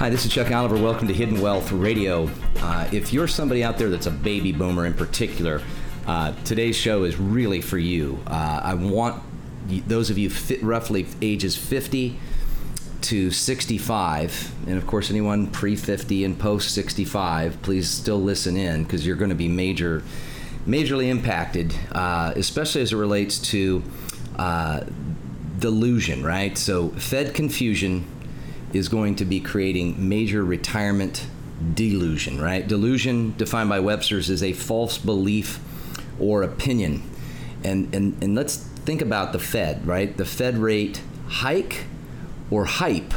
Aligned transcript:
Hi, 0.00 0.08
this 0.08 0.24
is 0.24 0.32
Chuck 0.32 0.50
Oliver. 0.50 0.78
Welcome 0.78 1.08
to 1.08 1.12
Hidden 1.12 1.42
Wealth 1.42 1.72
Radio. 1.72 2.30
Uh, 2.56 2.88
if 2.90 3.12
you're 3.12 3.28
somebody 3.28 3.62
out 3.62 3.76
there 3.76 3.90
that's 3.90 4.06
a 4.06 4.10
baby 4.10 4.50
boomer 4.50 4.86
in 4.86 4.94
particular, 4.94 5.60
uh, 6.06 6.32
today's 6.46 6.74
show 6.74 7.04
is 7.04 7.18
really 7.18 7.60
for 7.60 7.76
you. 7.76 8.18
Uh, 8.26 8.62
I 8.64 8.72
want 8.72 9.22
those 9.86 10.08
of 10.08 10.16
you 10.16 10.30
roughly 10.62 11.06
ages 11.20 11.54
50 11.54 12.18
to 13.02 13.30
65, 13.30 14.54
and 14.68 14.78
of 14.78 14.86
course, 14.86 15.10
anyone 15.10 15.48
pre 15.48 15.76
50 15.76 16.24
and 16.24 16.38
post 16.38 16.72
65, 16.72 17.60
please 17.60 17.86
still 17.86 18.22
listen 18.22 18.56
in 18.56 18.84
because 18.84 19.06
you're 19.06 19.16
going 19.16 19.28
to 19.28 19.36
be 19.36 19.48
major, 19.48 20.02
majorly 20.66 21.08
impacted, 21.08 21.74
uh, 21.92 22.32
especially 22.36 22.80
as 22.80 22.94
it 22.94 22.96
relates 22.96 23.38
to 23.50 23.82
uh, 24.38 24.80
delusion, 25.58 26.24
right? 26.24 26.56
So, 26.56 26.88
Fed 26.88 27.34
confusion 27.34 28.06
is 28.72 28.88
going 28.88 29.16
to 29.16 29.24
be 29.24 29.40
creating 29.40 30.08
major 30.08 30.44
retirement 30.44 31.26
delusion, 31.74 32.40
right? 32.40 32.66
Delusion, 32.66 33.34
defined 33.36 33.68
by 33.68 33.80
Webster's, 33.80 34.30
is 34.30 34.42
a 34.42 34.52
false 34.52 34.98
belief 34.98 35.60
or 36.18 36.42
opinion. 36.42 37.02
And, 37.64 37.94
and, 37.94 38.22
and 38.22 38.34
let's 38.34 38.56
think 38.56 39.02
about 39.02 39.32
the 39.32 39.38
Fed, 39.38 39.86
right? 39.86 40.16
The 40.16 40.24
Fed 40.24 40.58
rate 40.58 41.02
hike 41.28 41.84
or 42.50 42.64
hype. 42.64 43.12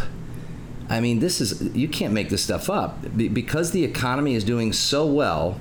I 0.89 0.99
mean, 0.99 1.19
this 1.19 1.39
is, 1.39 1.75
you 1.75 1.87
can't 1.87 2.13
make 2.13 2.29
this 2.29 2.43
stuff 2.43 2.69
up. 2.69 3.15
Be- 3.15 3.29
because 3.29 3.71
the 3.71 3.83
economy 3.83 4.35
is 4.35 4.43
doing 4.43 4.73
so 4.73 5.05
well, 5.05 5.59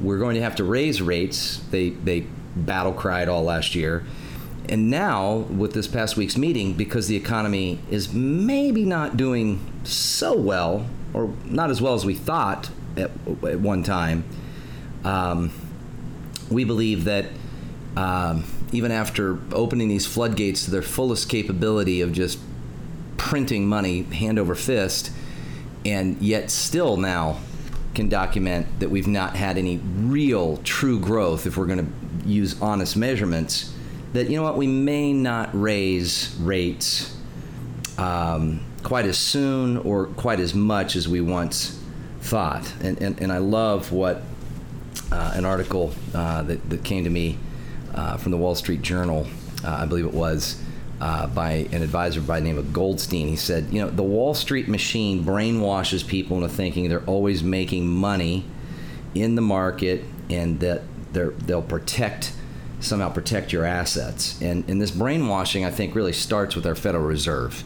we're 0.00 0.18
going 0.18 0.34
to 0.34 0.42
have 0.42 0.56
to 0.56 0.64
raise 0.64 1.00
rates. 1.00 1.58
They, 1.70 1.90
they 1.90 2.26
battle 2.54 2.92
cried 2.92 3.28
all 3.28 3.44
last 3.44 3.74
year. 3.74 4.04
And 4.72 4.88
now, 4.88 5.44
with 5.50 5.74
this 5.74 5.86
past 5.86 6.16
week's 6.16 6.38
meeting, 6.38 6.72
because 6.72 7.06
the 7.06 7.14
economy 7.14 7.78
is 7.90 8.14
maybe 8.14 8.86
not 8.86 9.18
doing 9.18 9.60
so 9.84 10.34
well, 10.34 10.86
or 11.12 11.34
not 11.44 11.68
as 11.68 11.82
well 11.82 11.92
as 11.92 12.06
we 12.06 12.14
thought 12.14 12.70
at, 12.96 13.10
at 13.46 13.60
one 13.60 13.82
time, 13.82 14.24
um, 15.04 15.52
we 16.50 16.64
believe 16.64 17.04
that 17.04 17.26
um, 17.98 18.44
even 18.72 18.90
after 18.90 19.38
opening 19.52 19.88
these 19.88 20.06
floodgates 20.06 20.64
to 20.64 20.70
their 20.70 20.80
fullest 20.80 21.28
capability 21.28 22.00
of 22.00 22.14
just 22.14 22.38
printing 23.18 23.66
money 23.66 24.04
hand 24.04 24.38
over 24.38 24.54
fist, 24.54 25.12
and 25.84 26.16
yet 26.22 26.50
still 26.50 26.96
now 26.96 27.38
can 27.94 28.08
document 28.08 28.66
that 28.80 28.88
we've 28.88 29.06
not 29.06 29.36
had 29.36 29.58
any 29.58 29.76
real 29.76 30.56
true 30.64 30.98
growth 30.98 31.44
if 31.44 31.58
we're 31.58 31.66
going 31.66 31.86
to 31.86 32.26
use 32.26 32.58
honest 32.62 32.96
measurements 32.96 33.74
that 34.12 34.28
you 34.28 34.36
know 34.36 34.42
what 34.42 34.56
we 34.56 34.66
may 34.66 35.12
not 35.12 35.50
raise 35.52 36.36
rates 36.40 37.16
um, 37.98 38.60
quite 38.82 39.06
as 39.06 39.18
soon 39.18 39.78
or 39.78 40.06
quite 40.06 40.40
as 40.40 40.54
much 40.54 40.96
as 40.96 41.08
we 41.08 41.20
once 41.20 41.78
thought. 42.20 42.72
And, 42.80 43.00
and, 43.02 43.20
and 43.20 43.32
i 43.32 43.38
love 43.38 43.92
what 43.92 44.22
uh, 45.10 45.32
an 45.34 45.44
article 45.44 45.92
uh, 46.14 46.42
that, 46.42 46.70
that 46.70 46.84
came 46.84 47.04
to 47.04 47.10
me 47.10 47.38
uh, 47.94 48.16
from 48.16 48.32
the 48.32 48.38
wall 48.38 48.54
street 48.54 48.82
journal 48.82 49.26
uh, 49.64 49.68
i 49.68 49.86
believe 49.86 50.06
it 50.06 50.14
was 50.14 50.62
uh, 51.00 51.26
by 51.26 51.66
an 51.72 51.82
advisor 51.82 52.20
by 52.20 52.38
the 52.38 52.46
name 52.46 52.56
of 52.56 52.72
goldstein. 52.72 53.26
He 53.26 53.34
said 53.34 53.72
you 53.72 53.80
know 53.80 53.90
the 53.90 54.04
wall 54.04 54.34
street 54.34 54.68
machine 54.68 55.24
brainwashes 55.24 56.06
people 56.06 56.36
into 56.36 56.48
thinking 56.48 56.88
they're 56.88 57.04
always 57.06 57.42
making 57.42 57.88
money 57.88 58.44
in 59.14 59.34
the 59.34 59.42
market 59.42 60.04
and 60.30 60.60
that 60.60 60.82
they're, 61.12 61.30
they'll 61.30 61.60
protect 61.60 62.32
somehow 62.82 63.10
protect 63.10 63.52
your 63.52 63.64
assets. 63.64 64.40
And, 64.42 64.68
and 64.68 64.80
this 64.80 64.90
brainwashing, 64.90 65.64
I 65.64 65.70
think, 65.70 65.94
really 65.94 66.12
starts 66.12 66.54
with 66.54 66.66
our 66.66 66.74
Federal 66.74 67.04
Reserve. 67.04 67.64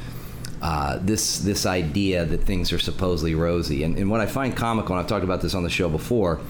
Uh, 0.62 0.98
this 1.02 1.38
this 1.40 1.66
idea 1.66 2.24
that 2.24 2.42
things 2.44 2.72
are 2.72 2.78
supposedly 2.78 3.34
rosy, 3.34 3.82
and, 3.82 3.98
and 3.98 4.10
what 4.10 4.20
I 4.20 4.26
find 4.26 4.56
comical, 4.56 4.94
and 4.94 5.02
I've 5.02 5.08
talked 5.08 5.24
about 5.24 5.42
this 5.42 5.54
on 5.54 5.62
the 5.62 5.70
show 5.70 5.88
before. 5.88 6.40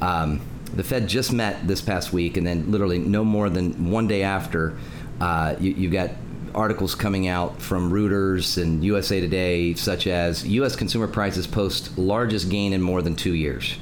Um, 0.00 0.40
the 0.74 0.84
Fed 0.84 1.08
just 1.08 1.32
met 1.32 1.66
this 1.66 1.80
past 1.80 2.12
week, 2.12 2.36
and 2.36 2.46
then 2.46 2.70
literally 2.70 2.98
no 2.98 3.24
more 3.24 3.50
than 3.50 3.90
one 3.90 4.06
day 4.06 4.22
after, 4.22 4.76
uh, 5.20 5.56
you, 5.58 5.72
you 5.72 5.90
got 5.90 6.10
articles 6.54 6.94
coming 6.94 7.26
out 7.26 7.60
from 7.60 7.90
Reuters 7.90 8.60
and 8.62 8.84
USA 8.84 9.20
Today, 9.20 9.74
such 9.74 10.06
as 10.06 10.46
U.S. 10.46 10.76
consumer 10.76 11.08
prices 11.08 11.46
post 11.46 11.98
largest 11.98 12.50
gain 12.50 12.72
in 12.72 12.80
more 12.80 13.02
than 13.02 13.16
two 13.16 13.34
years. 13.34 13.76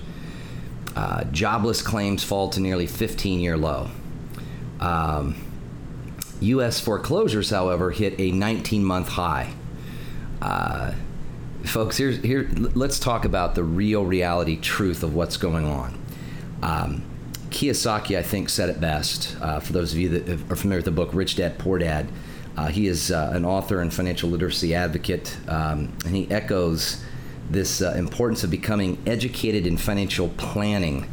Uh, 0.94 1.24
jobless 1.24 1.82
claims 1.82 2.24
fall 2.24 2.48
to 2.48 2.60
nearly 2.60 2.86
15 2.86 3.40
year 3.40 3.56
low. 3.56 3.90
Um, 4.80 5.36
U.S. 6.40 6.80
foreclosures, 6.80 7.50
however, 7.50 7.90
hit 7.90 8.18
a 8.18 8.30
19 8.30 8.84
month 8.84 9.08
high. 9.08 9.54
Uh, 10.42 10.92
folks, 11.64 11.96
here's, 11.96 12.18
here, 12.18 12.48
let's 12.74 12.98
talk 12.98 13.24
about 13.24 13.54
the 13.54 13.64
real 13.64 14.04
reality 14.04 14.56
truth 14.56 15.02
of 15.02 15.14
what's 15.14 15.36
going 15.36 15.66
on. 15.66 15.98
Um, 16.62 17.02
Kiyosaki, 17.50 18.18
I 18.18 18.22
think, 18.22 18.48
said 18.48 18.68
it 18.68 18.80
best. 18.80 19.36
Uh, 19.40 19.60
for 19.60 19.72
those 19.72 19.92
of 19.92 19.98
you 19.98 20.08
that 20.10 20.28
are 20.50 20.56
familiar 20.56 20.78
with 20.78 20.84
the 20.84 20.90
book 20.90 21.10
Rich 21.12 21.36
Dad 21.36 21.58
Poor 21.58 21.78
Dad, 21.78 22.08
uh, 22.56 22.68
he 22.68 22.86
is 22.86 23.10
uh, 23.10 23.30
an 23.34 23.44
author 23.44 23.80
and 23.80 23.92
financial 23.92 24.30
literacy 24.30 24.74
advocate, 24.74 25.36
um, 25.48 25.92
and 26.04 26.16
he 26.16 26.30
echoes 26.30 27.02
this 27.50 27.80
uh, 27.80 27.94
importance 27.96 28.42
of 28.44 28.50
becoming 28.50 28.98
educated 29.06 29.66
in 29.66 29.76
financial 29.76 30.28
planning 30.30 31.08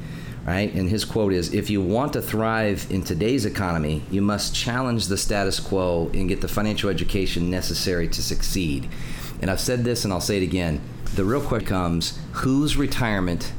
right? 0.46 0.74
And 0.74 0.90
his 0.90 1.06
quote 1.06 1.34
is 1.34 1.54
If 1.54 1.70
you 1.70 1.82
want 1.82 2.14
to 2.14 2.22
thrive 2.22 2.88
in 2.90 3.04
today's 3.04 3.46
economy, 3.46 4.04
you 4.12 4.22
must 4.22 4.56
challenge 4.56 5.08
the 5.08 5.18
status 5.18 5.60
quo 5.60 6.10
and 6.14 6.30
get 6.30 6.42
the 6.42 6.48
financial 6.48 6.90
education 6.90 7.50
necessary 7.50 8.08
to 8.10 8.22
succeed. 8.22 8.90
And 9.42 9.50
I've 9.50 9.60
said 9.60 9.84
this 9.84 10.04
and 10.04 10.14
I'll 10.14 10.22
say 10.22 10.38
it 10.38 10.44
again. 10.44 10.82
The 11.16 11.26
real 11.26 11.42
question 11.42 11.68
comes 11.68 12.20
whose 12.32 12.76
retirement 12.76 13.52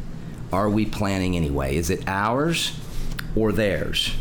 are 0.53 0.69
we 0.71 0.87
planning 0.87 1.37
anyway? 1.37 1.77
Is 1.77 1.91
it 1.91 2.05
ours 2.06 2.78
or 3.34 3.53
theirs? 3.53 4.15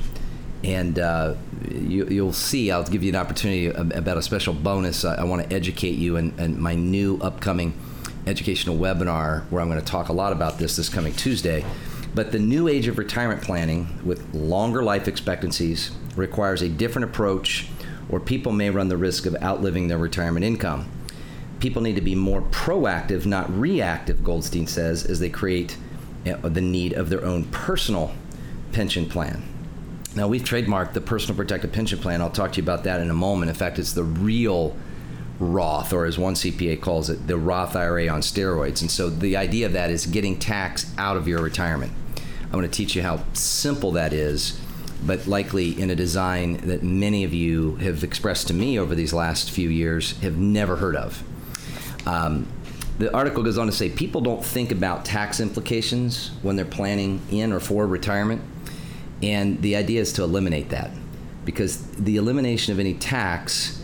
And 0.63 0.97
uh, 0.97 1.35
you, 1.69 2.05
will 2.23 2.33
see, 2.33 2.71
I'll 2.71 2.85
give 2.85 3.03
you 3.03 3.09
an 3.09 3.15
opportunity 3.15 3.67
about 3.67 4.17
a 4.17 4.21
special 4.21 4.53
bonus. 4.53 5.03
I, 5.03 5.15
I 5.15 5.23
want 5.25 5.47
to 5.47 5.55
educate 5.55 5.95
you 5.95 6.15
in, 6.15 6.37
in 6.39 6.59
my 6.61 6.73
new 6.73 7.17
upcoming 7.17 7.73
educational 8.25 8.77
webinar 8.77 9.43
where 9.49 9.61
I'm 9.61 9.67
going 9.67 9.81
to 9.81 9.85
talk 9.85 10.07
a 10.07 10.13
lot 10.13 10.31
about 10.31 10.57
this 10.57 10.77
this 10.77 10.87
coming 10.87 11.13
Tuesday. 11.13 11.65
But 12.15 12.31
the 12.31 12.39
new 12.39 12.67
age 12.67 12.87
of 12.87 12.97
retirement 12.97 13.41
planning 13.41 13.99
with 14.05 14.33
longer 14.35 14.83
life 14.83 15.07
expectancies 15.07 15.91
requires 16.15 16.61
a 16.61 16.69
different 16.69 17.09
approach, 17.09 17.67
or 18.07 18.19
people 18.19 18.51
may 18.51 18.69
run 18.69 18.87
the 18.87 18.97
risk 18.97 19.25
of 19.25 19.35
outliving 19.41 19.87
their 19.87 19.97
retirement 19.97 20.45
income. 20.45 20.89
People 21.59 21.81
need 21.81 21.95
to 21.95 22.01
be 22.01 22.13
more 22.13 22.41
proactive, 22.41 23.25
not 23.25 23.49
reactive, 23.57 24.23
Goldstein 24.23 24.67
says, 24.67 25.05
as 25.05 25.19
they 25.19 25.29
create 25.29 25.77
the 26.23 26.61
need 26.61 26.93
of 26.93 27.09
their 27.09 27.25
own 27.25 27.45
personal 27.45 28.13
pension 28.73 29.09
plan. 29.09 29.41
Now, 30.15 30.27
we've 30.27 30.43
trademarked 30.43 30.93
the 30.93 31.01
Personal 31.01 31.35
Protective 31.35 31.71
Pension 31.71 31.97
Plan. 31.97 32.21
I'll 32.21 32.29
talk 32.29 32.51
to 32.53 32.57
you 32.57 32.63
about 32.63 32.83
that 32.83 33.01
in 33.01 33.09
a 33.09 33.15
moment. 33.15 33.49
In 33.49 33.55
fact, 33.55 33.79
it's 33.79 33.93
the 33.93 34.03
real 34.03 34.77
Roth, 35.39 35.91
or 35.91 36.05
as 36.05 36.19
one 36.19 36.35
CPA 36.35 36.79
calls 36.79 37.09
it, 37.09 37.25
the 37.25 37.37
Roth 37.37 37.75
IRA 37.75 38.07
on 38.07 38.21
steroids. 38.21 38.81
And 38.81 38.91
so 38.91 39.09
the 39.09 39.35
idea 39.35 39.65
of 39.65 39.73
that 39.73 39.89
is 39.89 40.05
getting 40.05 40.37
tax 40.37 40.93
out 40.99 41.17
of 41.17 41.27
your 41.27 41.41
retirement. 41.41 41.91
I'm 42.53 42.59
going 42.59 42.69
to 42.69 42.77
teach 42.77 42.95
you 42.95 43.01
how 43.01 43.23
simple 43.33 43.93
that 43.93 44.13
is, 44.13 44.59
but 45.03 45.25
likely 45.25 45.71
in 45.81 45.89
a 45.89 45.95
design 45.95 46.57
that 46.67 46.83
many 46.83 47.23
of 47.23 47.33
you 47.33 47.77
have 47.77 48.03
expressed 48.03 48.45
to 48.49 48.53
me 48.53 48.77
over 48.77 48.93
these 48.93 49.11
last 49.11 49.49
few 49.49 49.69
years 49.69 50.19
have 50.19 50.37
never 50.37 50.75
heard 50.75 50.95
of. 50.95 51.23
Um, 52.05 52.45
the 52.99 53.11
article 53.11 53.41
goes 53.41 53.57
on 53.57 53.65
to 53.65 53.71
say 53.71 53.89
people 53.89 54.21
don't 54.21 54.45
think 54.45 54.71
about 54.71 55.03
tax 55.03 55.39
implications 55.39 56.29
when 56.43 56.55
they're 56.55 56.63
planning 56.63 57.21
in 57.31 57.51
or 57.51 57.59
for 57.59 57.87
retirement, 57.87 58.43
and 59.23 59.59
the 59.63 59.75
idea 59.75 59.99
is 59.99 60.13
to 60.13 60.23
eliminate 60.23 60.69
that 60.69 60.91
because 61.45 61.81
the 61.93 62.17
elimination 62.17 62.71
of 62.71 62.79
any 62.79 62.93
tax 62.93 63.83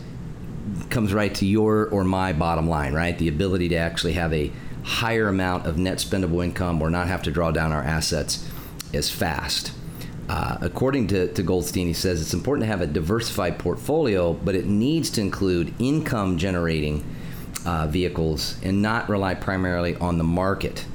comes 0.91 1.11
right 1.11 1.33
to 1.33 1.45
your 1.47 1.87
or 1.87 2.03
my 2.03 2.33
bottom 2.33 2.69
line, 2.69 2.93
right? 2.93 3.17
The 3.17 3.29
ability 3.29 3.69
to 3.69 3.77
actually 3.77 4.13
have 4.13 4.31
a 4.31 4.51
higher 4.83 5.27
amount 5.27 5.65
of 5.65 5.79
net 5.79 5.97
spendable 5.97 6.43
income 6.43 6.83
or 6.83 6.91
not 6.91 7.07
have 7.07 7.23
to 7.23 7.31
draw 7.31 7.49
down 7.49 7.71
our 7.71 7.81
assets 7.81 8.47
as 8.93 9.09
fast. 9.09 9.71
Uh, 10.29 10.57
according 10.61 11.07
to, 11.07 11.33
to 11.33 11.41
Goldstein, 11.41 11.87
he 11.87 11.93
says 11.93 12.21
it's 12.21 12.35
important 12.35 12.63
to 12.63 12.67
have 12.67 12.81
a 12.81 12.87
diversified 12.87 13.57
portfolio, 13.57 14.33
but 14.33 14.53
it 14.53 14.67
needs 14.67 15.09
to 15.11 15.21
include 15.21 15.73
income 15.79 16.37
generating 16.37 17.03
uh, 17.65 17.87
vehicles 17.87 18.57
and 18.63 18.81
not 18.81 19.09
rely 19.09 19.33
primarily 19.33 19.95
on 19.95 20.17
the 20.17 20.23
market. 20.23 20.85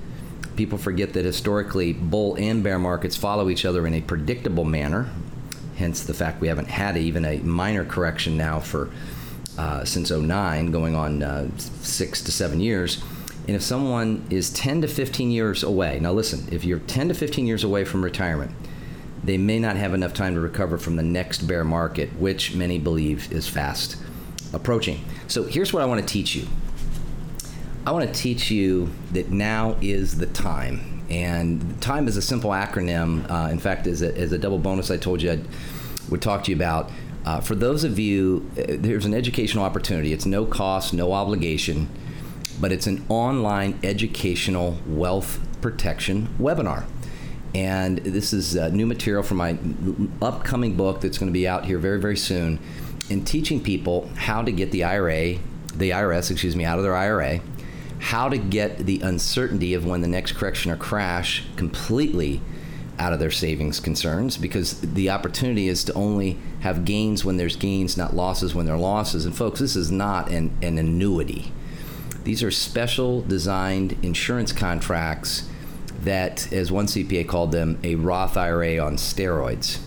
People 0.57 0.79
forget 0.79 1.15
that 1.15 1.25
historically, 1.25 1.93
bull 1.93 2.37
and 2.37 2.63
bear 2.63 2.79
markets 2.79 3.17
follow 3.17 3.49
each 3.49 3.65
other 3.65 3.87
in 3.89 3.95
a 3.95 4.01
predictable 4.01 4.65
manner. 4.65 5.11
Hence, 5.77 6.05
the 6.05 6.15
fact 6.15 6.41
we 6.41 6.47
haven't 6.47 6.69
had 6.69 6.97
even 6.97 7.25
a 7.25 7.39
minor 7.39 7.85
correction 7.85 8.37
now 8.37 8.61
for 8.61 8.91
uh, 9.59 9.85
since 9.85 10.11
09, 10.11 10.71
going 10.71 10.95
on 10.95 11.23
uh, 11.23 11.49
six 11.59 12.23
to 12.23 12.31
seven 12.33 12.61
years. 12.61 13.03
And 13.47 13.57
if 13.57 13.63
someone 13.63 14.27
is 14.31 14.51
10 14.51 14.83
to 14.83 14.89
15 14.89 15.31
years 15.31 15.63
away, 15.63 15.99
now 16.01 16.13
listen, 16.13 16.49
if 16.51 16.65
you're 16.65 16.79
10 16.79 17.09
to 17.09 17.15
15 17.15 17.47
years 17.47 17.63
away 17.63 17.85
from 17.85 18.03
retirement, 18.03 18.53
they 19.23 19.39
may 19.39 19.59
not 19.59 19.77
have 19.77 19.95
enough 19.95 20.15
time 20.15 20.35
to 20.35 20.41
recover 20.41 20.79
from 20.79 20.97
the 20.97 21.03
next 21.03 21.43
bear 21.47 21.65
market, 21.65 22.11
which 22.19 22.55
many 22.55 22.79
believe 22.79 23.31
is 23.33 23.49
fast 23.49 23.97
approaching. 24.53 25.05
So 25.29 25.45
here's 25.45 25.73
what 25.73 25.83
I 25.83 25.87
want 25.87 26.01
to 26.01 26.07
teach 26.07 26.35
you 26.35 26.47
I 27.87 27.93
want 27.93 28.07
to 28.07 28.19
teach 28.19 28.51
you 28.51 28.91
that 29.13 29.31
now 29.31 29.77
is 29.83 30.17
the 30.17 30.27
time. 30.27 31.03
And 31.11 31.81
time 31.83 32.09
is 32.09 32.17
a 32.17 32.23
simple 32.23 32.51
acronym. 32.51 33.31
Uh, 33.31 33.51
in 33.51 33.59
fact, 33.59 33.87
as 33.87 34.01
a, 34.01 34.17
as 34.17 34.33
a 34.33 34.39
double 34.39 34.59
bonus, 34.59 34.91
I 34.91 34.97
told 34.97 35.21
you 35.21 35.33
I 35.33 35.41
would 36.09 36.23
talk 36.23 36.45
to 36.45 36.51
you 36.51 36.57
about. 36.57 36.91
Uh, 37.27 37.41
for 37.41 37.55
those 37.55 37.85
of 37.85 37.99
you, 37.99 38.51
uh, 38.59 38.65
there's 38.69 39.05
an 39.05 39.13
educational 39.13 39.65
opportunity. 39.65 40.15
It's 40.15 40.25
no 40.25 40.47
cost, 40.47 40.95
no 40.95 41.13
obligation, 41.13 41.91
but 42.61 42.73
it's 42.73 42.87
an 42.87 43.05
online 43.09 43.79
educational 43.83 44.79
wealth 44.87 45.41
protection 45.61 46.29
webinar. 46.39 46.85
And 47.55 47.99
this 47.99 48.33
is 48.33 48.57
uh, 48.57 48.69
new 48.69 48.87
material 48.87 49.23
for 49.23 49.35
my 49.35 49.57
upcoming 50.21 50.77
book 50.77 51.01
that's 51.01 51.19
going 51.19 51.29
to 51.29 51.33
be 51.33 51.47
out 51.47 51.65
here 51.65 51.79
very, 51.79 52.01
very 52.01 52.17
soon 52.17 52.59
in 53.11 53.25
teaching 53.25 53.63
people 53.63 54.09
how 54.17 54.43
to 54.43 54.51
get 54.51 54.73
the 54.73 54.85
IRA, 54.85 55.39
the 55.75 55.91
IRS, 55.91 56.31
excuse 56.31 56.57
me, 56.57 56.65
out 56.65 56.79
of 56.79 56.85
their 56.85 56.97
IRA, 56.97 57.41
how 57.99 58.29
to 58.29 58.39
get 58.39 58.79
the 58.79 59.01
uncertainty 59.01 59.75
of 59.75 59.87
when 59.87 60.01
the 60.01 60.09
next 60.09 60.33
correction 60.33 60.71
or 60.71 60.77
crash 60.77 61.45
completely 61.57 62.41
out 62.99 63.13
of 63.13 63.19
their 63.19 63.31
savings 63.31 63.81
concerns 63.81 64.37
because 64.37 64.81
the 64.81 65.11
opportunity 65.11 65.69
is 65.69 65.85
to 65.85 65.93
only 65.95 66.39
have 66.61 66.85
gains 66.85 67.25
when 67.25 67.37
there's 67.37 67.57
gains, 67.57 67.97
not 67.97 68.15
losses 68.15 68.55
when 68.55 68.67
there 68.67 68.75
are 68.75 68.79
losses. 68.79 69.25
And 69.25 69.37
folks, 69.37 69.61
this 69.61 69.77
is 69.77 69.91
not 69.91 70.31
an, 70.31 70.57
an 70.63 70.79
annuity. 70.79 71.53
These 72.25 72.43
are 72.43 72.51
special 72.51 73.21
designed 73.21 73.97
insurance 74.03 74.53
contracts 74.53 75.49
that, 76.03 76.53
as 76.53 76.73
one 76.73 76.87
CPA 76.87 77.29
called 77.29 77.53
them, 77.53 77.79
a 77.83 77.95
Roth 77.95 78.37
IRA 78.37 78.79
on 78.79 78.97
steroids. 78.97 79.79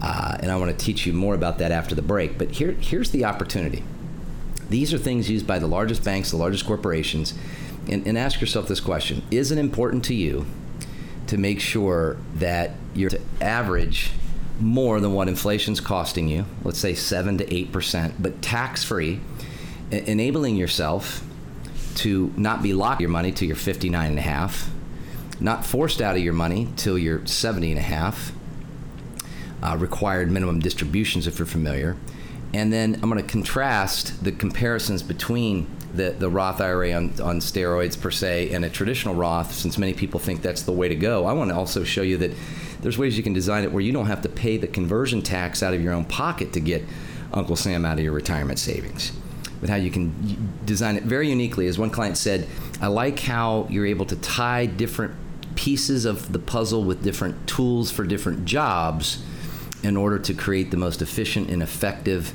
Uh, 0.00 0.36
and 0.40 0.50
I 0.50 0.56
want 0.56 0.76
to 0.76 0.84
teach 0.84 1.06
you 1.06 1.12
more 1.12 1.34
about 1.34 1.58
that 1.58 1.72
after 1.72 1.94
the 1.94 2.02
break. 2.02 2.38
But 2.38 2.52
here, 2.52 2.72
here's 2.72 3.10
the 3.10 3.24
opportunity. 3.24 3.84
These 4.68 4.92
are 4.92 4.98
things 4.98 5.30
used 5.30 5.46
by 5.46 5.58
the 5.58 5.66
largest 5.66 6.04
banks, 6.04 6.30
the 6.30 6.36
largest 6.36 6.66
corporations. 6.66 7.34
And, 7.88 8.06
and 8.06 8.18
ask 8.18 8.40
yourself 8.40 8.68
this 8.68 8.80
question 8.80 9.22
Is 9.30 9.52
it 9.52 9.58
important 9.58 10.04
to 10.06 10.14
you 10.14 10.46
to 11.26 11.36
make 11.36 11.60
sure 11.60 12.16
that 12.34 12.72
you're 12.94 13.10
to 13.10 13.20
average 13.40 14.12
more 14.58 15.00
than 15.00 15.12
what 15.12 15.28
inflation's 15.28 15.80
costing 15.80 16.28
you, 16.28 16.46
let's 16.64 16.78
say 16.78 16.94
7 16.94 17.38
to 17.38 17.44
8%, 17.44 18.14
but 18.18 18.40
tax 18.40 18.82
free, 18.84 19.20
enabling 19.90 20.56
yourself 20.56 21.25
to 21.96 22.32
not 22.36 22.62
be 22.62 22.72
locked 22.72 23.00
your 23.00 23.10
money 23.10 23.32
till 23.32 23.48
you're 23.48 23.56
59 23.56 24.10
and 24.10 24.18
a 24.18 24.22
half, 24.22 24.70
not 25.40 25.64
forced 25.64 26.00
out 26.00 26.16
of 26.16 26.22
your 26.22 26.32
money 26.32 26.68
till 26.76 26.98
you're 26.98 27.24
70 27.26 27.72
and 27.72 27.78
a 27.78 27.82
half, 27.82 28.32
uh, 29.62 29.76
required 29.78 30.30
minimum 30.30 30.60
distributions 30.60 31.26
if 31.26 31.38
you're 31.38 31.46
familiar. 31.46 31.96
And 32.54 32.72
then 32.72 32.94
I'm 33.02 33.10
going 33.10 33.22
to 33.22 33.28
contrast 33.28 34.24
the 34.24 34.32
comparisons 34.32 35.02
between 35.02 35.66
the, 35.94 36.10
the 36.10 36.28
Roth 36.28 36.60
IRA 36.60 36.92
on, 36.92 37.20
on 37.20 37.40
steroids 37.40 38.00
per 38.00 38.10
se 38.10 38.50
and 38.50 38.64
a 38.64 38.70
traditional 38.70 39.14
Roth, 39.14 39.52
since 39.52 39.78
many 39.78 39.94
people 39.94 40.20
think 40.20 40.42
that's 40.42 40.62
the 40.62 40.72
way 40.72 40.88
to 40.88 40.94
go. 40.94 41.26
I 41.26 41.32
want 41.32 41.50
to 41.50 41.56
also 41.56 41.84
show 41.84 42.02
you 42.02 42.16
that 42.18 42.32
there's 42.80 42.98
ways 42.98 43.16
you 43.16 43.22
can 43.22 43.32
design 43.32 43.64
it 43.64 43.72
where 43.72 43.82
you 43.82 43.92
don't 43.92 44.06
have 44.06 44.22
to 44.22 44.28
pay 44.28 44.56
the 44.56 44.66
conversion 44.66 45.22
tax 45.22 45.62
out 45.62 45.74
of 45.74 45.82
your 45.82 45.92
own 45.92 46.04
pocket 46.04 46.52
to 46.52 46.60
get 46.60 46.84
Uncle 47.32 47.56
Sam 47.56 47.84
out 47.84 47.98
of 47.98 48.04
your 48.04 48.12
retirement 48.12 48.58
savings. 48.58 49.12
But 49.60 49.70
how 49.70 49.76
you 49.76 49.90
can 49.90 50.52
design 50.64 50.96
it 50.96 51.04
very 51.04 51.28
uniquely. 51.28 51.66
As 51.66 51.78
one 51.78 51.90
client 51.90 52.16
said, 52.18 52.46
I 52.80 52.88
like 52.88 53.18
how 53.20 53.66
you're 53.70 53.86
able 53.86 54.06
to 54.06 54.16
tie 54.16 54.66
different 54.66 55.14
pieces 55.54 56.04
of 56.04 56.32
the 56.32 56.38
puzzle 56.38 56.84
with 56.84 57.02
different 57.02 57.48
tools 57.48 57.90
for 57.90 58.04
different 58.04 58.44
jobs 58.44 59.22
in 59.82 59.96
order 59.96 60.18
to 60.18 60.34
create 60.34 60.70
the 60.70 60.76
most 60.76 61.00
efficient 61.00 61.48
and 61.48 61.62
effective 61.62 62.34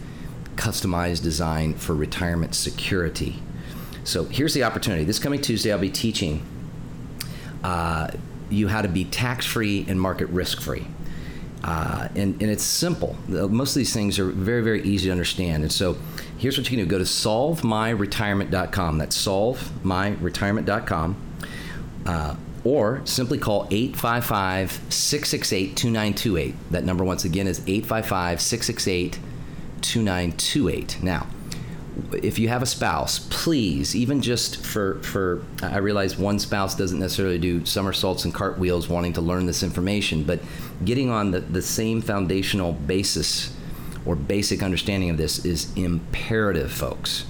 customized 0.55 1.21
design 1.23 1.73
for 1.75 1.93
retirement 1.93 2.55
security. 2.55 3.41
So 4.03 4.25
here's 4.25 4.53
the 4.53 4.63
opportunity. 4.63 5.03
This 5.03 5.19
coming 5.19 5.41
Tuesday, 5.41 5.71
I'll 5.71 5.79
be 5.79 5.89
teaching 5.89 6.45
uh, 7.63 8.09
you 8.49 8.67
how 8.67 8.81
to 8.81 8.87
be 8.87 9.05
tax 9.05 9.45
free 9.45 9.85
and 9.87 9.99
market 9.99 10.27
risk 10.29 10.59
free. 10.61 10.87
Uh, 11.63 12.07
and, 12.15 12.41
and 12.41 12.49
it's 12.49 12.63
simple. 12.63 13.15
Most 13.27 13.71
of 13.71 13.75
these 13.75 13.93
things 13.93 14.17
are 14.17 14.25
very, 14.25 14.63
very 14.63 14.81
easy 14.81 15.07
to 15.07 15.11
understand. 15.11 15.61
And 15.61 15.71
so 15.71 15.97
here's 16.41 16.57
what 16.57 16.69
you 16.69 16.75
can 16.75 16.83
do 16.83 16.89
go 16.89 16.97
to 16.97 17.03
solvemyretirement.com. 17.03 18.97
That's 18.97 19.15
solvemyretirement.com. 19.15 21.15
Uh, 22.03 22.35
or 22.63 23.01
simply 23.05 23.37
call 23.37 23.67
855 23.69 24.71
668 24.89 25.77
2928. 25.77 26.55
That 26.71 26.83
number, 26.83 27.03
once 27.03 27.25
again, 27.25 27.45
is 27.47 27.59
855 27.59 28.41
668 28.41 29.19
2928. 29.81 31.03
Now, 31.03 31.27
if 32.13 32.39
you 32.39 32.47
have 32.47 32.63
a 32.63 32.65
spouse, 32.65 33.19
please, 33.29 33.95
even 33.95 34.21
just 34.21 34.65
for, 34.65 34.95
for, 35.03 35.43
I 35.61 35.77
realize 35.77 36.17
one 36.17 36.39
spouse 36.39 36.75
doesn't 36.75 36.99
necessarily 36.99 37.37
do 37.37 37.63
somersaults 37.65 38.25
and 38.25 38.33
cartwheels 38.33 38.89
wanting 38.89 39.13
to 39.13 39.21
learn 39.21 39.45
this 39.45 39.61
information, 39.61 40.23
but 40.23 40.39
getting 40.85 41.11
on 41.11 41.29
the, 41.31 41.41
the 41.41 41.61
same 41.61 42.01
foundational 42.01 42.73
basis 42.73 43.53
or 44.05 44.15
basic 44.15 44.63
understanding 44.63 45.09
of 45.09 45.17
this 45.17 45.45
is 45.45 45.71
imperative, 45.75 46.71
folks. 46.71 47.25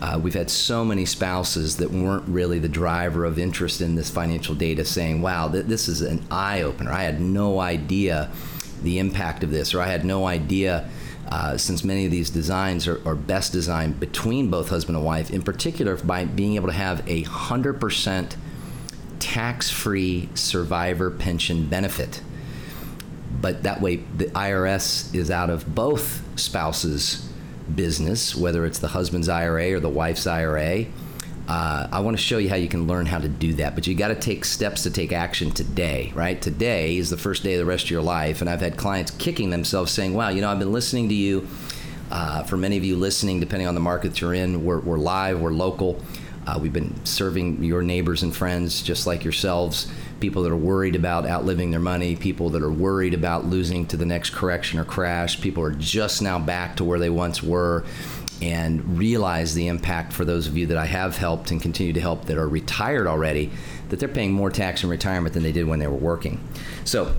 Uh, 0.00 0.20
we've 0.22 0.34
had 0.34 0.50
so 0.50 0.84
many 0.84 1.06
spouses 1.06 1.78
that 1.78 1.90
weren't 1.90 2.26
really 2.28 2.58
the 2.58 2.68
driver 2.68 3.24
of 3.24 3.38
interest 3.38 3.80
in 3.80 3.94
this 3.94 4.10
financial 4.10 4.54
data 4.54 4.84
saying, 4.84 5.22
wow, 5.22 5.48
th- 5.48 5.66
this 5.66 5.88
is 5.88 6.02
an 6.02 6.22
eye 6.30 6.60
opener. 6.62 6.92
I 6.92 7.02
had 7.02 7.20
no 7.20 7.60
idea 7.60 8.30
the 8.82 8.98
impact 8.98 9.42
of 9.42 9.50
this, 9.50 9.74
or 9.74 9.80
I 9.80 9.86
had 9.86 10.04
no 10.04 10.26
idea. 10.26 10.88
Uh, 11.28 11.56
since 11.56 11.82
many 11.82 12.04
of 12.04 12.12
these 12.12 12.30
designs 12.30 12.86
are, 12.86 13.00
are, 13.04 13.16
best 13.16 13.52
designed 13.52 13.98
between 13.98 14.48
both 14.48 14.68
husband 14.68 14.96
and 14.96 15.04
wife, 15.04 15.28
in 15.28 15.42
particular 15.42 15.96
by 15.96 16.24
being 16.24 16.54
able 16.54 16.68
to 16.68 16.72
have 16.72 17.00
a 17.08 17.24
100% 17.24 18.36
tax 19.18 19.68
free 19.68 20.28
survivor 20.34 21.10
pension 21.10 21.66
benefit. 21.66 22.20
But 23.40 23.62
that 23.64 23.80
way, 23.80 23.96
the 23.96 24.26
IRS 24.26 25.14
is 25.14 25.30
out 25.30 25.50
of 25.50 25.74
both 25.74 26.22
spouses' 26.38 27.28
business, 27.74 28.34
whether 28.34 28.64
it's 28.64 28.78
the 28.78 28.88
husband's 28.88 29.28
IRA 29.28 29.72
or 29.72 29.80
the 29.80 29.88
wife's 29.88 30.26
IRA. 30.26 30.86
Uh, 31.48 31.86
I 31.92 32.00
want 32.00 32.16
to 32.16 32.22
show 32.22 32.38
you 32.38 32.48
how 32.48 32.56
you 32.56 32.68
can 32.68 32.88
learn 32.88 33.06
how 33.06 33.18
to 33.18 33.28
do 33.28 33.54
that, 33.54 33.76
but 33.76 33.86
you 33.86 33.94
got 33.94 34.08
to 34.08 34.16
take 34.16 34.44
steps 34.44 34.82
to 34.82 34.90
take 34.90 35.12
action 35.12 35.52
today, 35.52 36.12
right? 36.14 36.40
Today 36.40 36.96
is 36.96 37.08
the 37.08 37.16
first 37.16 37.44
day 37.44 37.54
of 37.54 37.60
the 37.60 37.64
rest 37.64 37.84
of 37.84 37.90
your 37.90 38.02
life, 38.02 38.40
and 38.40 38.50
I've 38.50 38.60
had 38.60 38.76
clients 38.76 39.12
kicking 39.12 39.50
themselves 39.50 39.92
saying, 39.92 40.14
"Wow, 40.14 40.30
you 40.30 40.40
know, 40.40 40.50
I've 40.50 40.58
been 40.58 40.72
listening 40.72 41.08
to 41.08 41.14
you." 41.14 41.46
Uh, 42.10 42.42
for 42.44 42.56
many 42.56 42.76
of 42.76 42.84
you 42.84 42.96
listening, 42.96 43.40
depending 43.40 43.66
on 43.66 43.74
the 43.74 43.80
market 43.80 44.20
you're 44.20 44.34
in, 44.34 44.64
we're, 44.64 44.78
we're 44.80 44.98
live, 44.98 45.40
we're 45.40 45.52
local. 45.52 46.00
Uh, 46.46 46.58
we've 46.60 46.72
been 46.72 46.94
serving 47.04 47.62
your 47.62 47.82
neighbors 47.82 48.22
and 48.22 48.34
friends 48.34 48.80
just 48.80 49.06
like 49.06 49.24
yourselves 49.24 49.90
people 50.20 50.42
that 50.42 50.52
are 50.52 50.56
worried 50.56 50.96
about 50.96 51.26
outliving 51.26 51.70
their 51.70 51.80
money, 51.80 52.16
people 52.16 52.50
that 52.50 52.62
are 52.62 52.70
worried 52.70 53.14
about 53.14 53.44
losing 53.44 53.86
to 53.86 53.96
the 53.96 54.06
next 54.06 54.30
correction 54.30 54.78
or 54.78 54.84
crash, 54.84 55.40
people 55.40 55.62
are 55.62 55.72
just 55.72 56.22
now 56.22 56.38
back 56.38 56.76
to 56.76 56.84
where 56.84 56.98
they 56.98 57.10
once 57.10 57.42
were 57.42 57.84
and 58.42 58.98
realize 58.98 59.54
the 59.54 59.68
impact 59.68 60.12
for 60.12 60.24
those 60.24 60.46
of 60.46 60.56
you 60.56 60.66
that 60.66 60.76
I 60.76 60.86
have 60.86 61.16
helped 61.16 61.50
and 61.50 61.60
continue 61.60 61.92
to 61.94 62.00
help 62.00 62.26
that 62.26 62.36
are 62.36 62.48
retired 62.48 63.06
already, 63.06 63.50
that 63.88 63.98
they're 63.98 64.08
paying 64.08 64.32
more 64.32 64.50
tax 64.50 64.84
in 64.84 64.90
retirement 64.90 65.32
than 65.34 65.42
they 65.42 65.52
did 65.52 65.66
when 65.66 65.78
they 65.78 65.86
were 65.86 65.94
working. 65.94 66.46
So, 66.84 67.14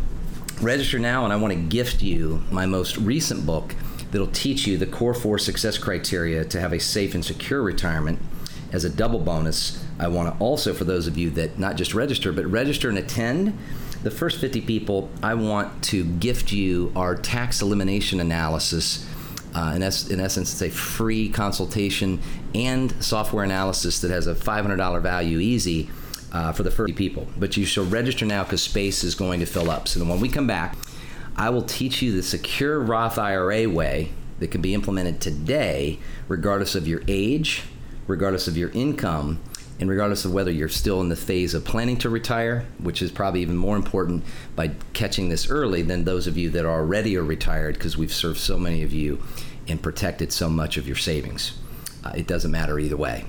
register 0.61 0.99
now, 0.99 1.23
and 1.23 1.33
I 1.33 1.37
want 1.37 1.53
to 1.53 1.59
gift 1.59 2.01
you 2.01 2.43
my 2.51 2.65
most 2.65 2.97
recent 2.97 3.45
book 3.45 3.75
that'll 4.11 4.27
teach 4.27 4.67
you 4.67 4.77
the 4.77 4.85
core 4.85 5.13
four 5.13 5.37
success 5.37 5.77
criteria 5.77 6.45
to 6.45 6.59
have 6.59 6.71
a 6.71 6.79
safe 6.79 7.13
and 7.13 7.25
secure 7.25 7.61
retirement 7.61 8.19
as 8.71 8.83
a 8.83 8.89
double 8.89 9.19
bonus 9.19 9.83
I 9.99 10.07
want 10.07 10.33
to 10.33 10.43
also, 10.43 10.73
for 10.73 10.83
those 10.83 11.07
of 11.07 11.17
you 11.17 11.29
that 11.31 11.57
not 11.57 11.75
just 11.75 11.93
register, 11.93 12.31
but 12.31 12.45
register 12.45 12.89
and 12.89 12.97
attend, 12.97 13.57
the 14.03 14.11
first 14.11 14.39
50 14.39 14.61
people, 14.61 15.09
I 15.23 15.33
want 15.33 15.83
to 15.85 16.05
gift 16.05 16.51
you 16.51 16.91
our 16.95 17.15
tax 17.15 17.61
elimination 17.61 18.19
analysis. 18.19 19.07
Uh, 19.55 19.73
in, 19.75 19.81
es- 19.81 20.09
in 20.09 20.19
essence, 20.19 20.53
it's 20.53 20.61
a 20.61 20.69
free 20.69 21.29
consultation 21.29 22.19
and 22.53 22.93
software 23.03 23.43
analysis 23.43 23.99
that 24.01 24.11
has 24.11 24.27
a 24.27 24.35
$500 24.35 25.01
value 25.01 25.39
easy 25.39 25.89
uh, 26.31 26.51
for 26.51 26.61
the 26.61 26.71
first 26.71 26.95
people. 26.95 27.27
But 27.37 27.57
you 27.57 27.65
should 27.65 27.91
register 27.91 28.25
now 28.25 28.43
because 28.43 28.61
space 28.61 29.03
is 29.03 29.15
going 29.15 29.39
to 29.39 29.45
fill 29.47 29.71
up. 29.71 29.87
So 29.87 30.03
when 30.05 30.19
we 30.19 30.29
come 30.29 30.45
back, 30.45 30.77
I 31.35 31.49
will 31.49 31.63
teach 31.63 32.01
you 32.01 32.11
the 32.11 32.23
secure 32.23 32.79
Roth 32.79 33.17
IRA 33.17 33.67
way 33.67 34.11
that 34.39 34.51
can 34.51 34.61
be 34.61 34.75
implemented 34.75 35.19
today, 35.21 35.97
regardless 36.27 36.75
of 36.75 36.87
your 36.87 37.01
age, 37.07 37.63
regardless 38.07 38.47
of 38.47 38.57
your 38.57 38.69
income, 38.71 39.39
and 39.79 39.89
regardless 39.89 40.25
of 40.25 40.33
whether 40.33 40.51
you're 40.51 40.69
still 40.69 41.01
in 41.01 41.09
the 41.09 41.15
phase 41.15 41.53
of 41.53 41.63
planning 41.63 41.97
to 41.97 42.09
retire, 42.09 42.65
which 42.79 43.01
is 43.01 43.11
probably 43.11 43.41
even 43.41 43.55
more 43.55 43.75
important 43.75 44.23
by 44.55 44.71
catching 44.93 45.29
this 45.29 45.49
early 45.49 45.81
than 45.81 46.03
those 46.03 46.25
of 46.25 46.37
you 46.37 46.49
that 46.49 46.65
already 46.65 47.15
are 47.15 47.23
retired 47.23 47.75
because 47.75 47.97
we've 47.97 48.13
served 48.13 48.39
so 48.39 48.57
many 48.57 48.81
of 48.81 48.91
you 48.91 49.21
and 49.67 49.81
protected 49.81 50.31
so 50.31 50.49
much 50.49 50.77
of 50.77 50.87
your 50.87 50.95
savings. 50.95 51.57
Uh, 52.03 52.13
it 52.15 52.25
doesn't 52.25 52.51
matter 52.51 52.79
either 52.79 52.97
way. 52.97 53.25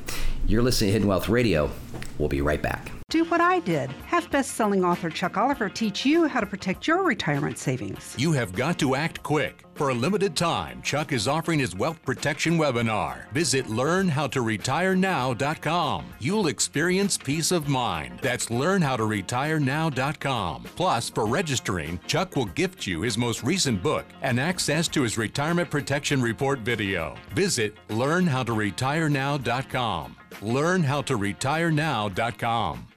You're 0.46 0.62
listening 0.62 0.88
to 0.88 0.92
Hidden 0.92 1.08
Wealth 1.08 1.28
Radio. 1.28 1.70
We'll 2.16 2.28
be 2.28 2.40
right 2.40 2.62
back. 2.62 2.97
Do 3.10 3.24
what 3.24 3.40
I 3.40 3.60
did. 3.60 3.90
Have 4.04 4.30
best 4.30 4.54
selling 4.54 4.84
author 4.84 5.08
Chuck 5.08 5.38
Oliver 5.38 5.70
teach 5.70 6.04
you 6.04 6.28
how 6.28 6.40
to 6.40 6.46
protect 6.46 6.86
your 6.86 7.02
retirement 7.02 7.56
savings. 7.56 8.14
You 8.18 8.32
have 8.32 8.54
got 8.54 8.78
to 8.80 8.96
act 8.96 9.22
quick. 9.22 9.64
For 9.76 9.88
a 9.88 9.94
limited 9.94 10.36
time, 10.36 10.82
Chuck 10.82 11.12
is 11.12 11.26
offering 11.26 11.60
his 11.60 11.74
wealth 11.74 12.04
protection 12.04 12.58
webinar. 12.58 13.32
Visit 13.32 13.64
learnhowtoretireNow.com. 13.64 16.04
You'll 16.18 16.48
experience 16.48 17.16
peace 17.16 17.50
of 17.50 17.66
mind. 17.66 18.18
That's 18.20 18.48
learnhowtoretireNow.com. 18.48 20.64
Plus, 20.76 21.08
for 21.08 21.26
registering, 21.26 21.98
Chuck 22.06 22.36
will 22.36 22.44
gift 22.44 22.86
you 22.86 23.00
his 23.00 23.16
most 23.16 23.42
recent 23.42 23.82
book 23.82 24.04
and 24.20 24.38
access 24.38 24.86
to 24.88 25.00
his 25.00 25.16
retirement 25.16 25.70
protection 25.70 26.20
report 26.20 26.58
video. 26.58 27.14
Visit 27.34 27.74
learnhowtoretireNow.com. 27.88 30.16
LearnhowtoretireNow.com. 30.42 32.87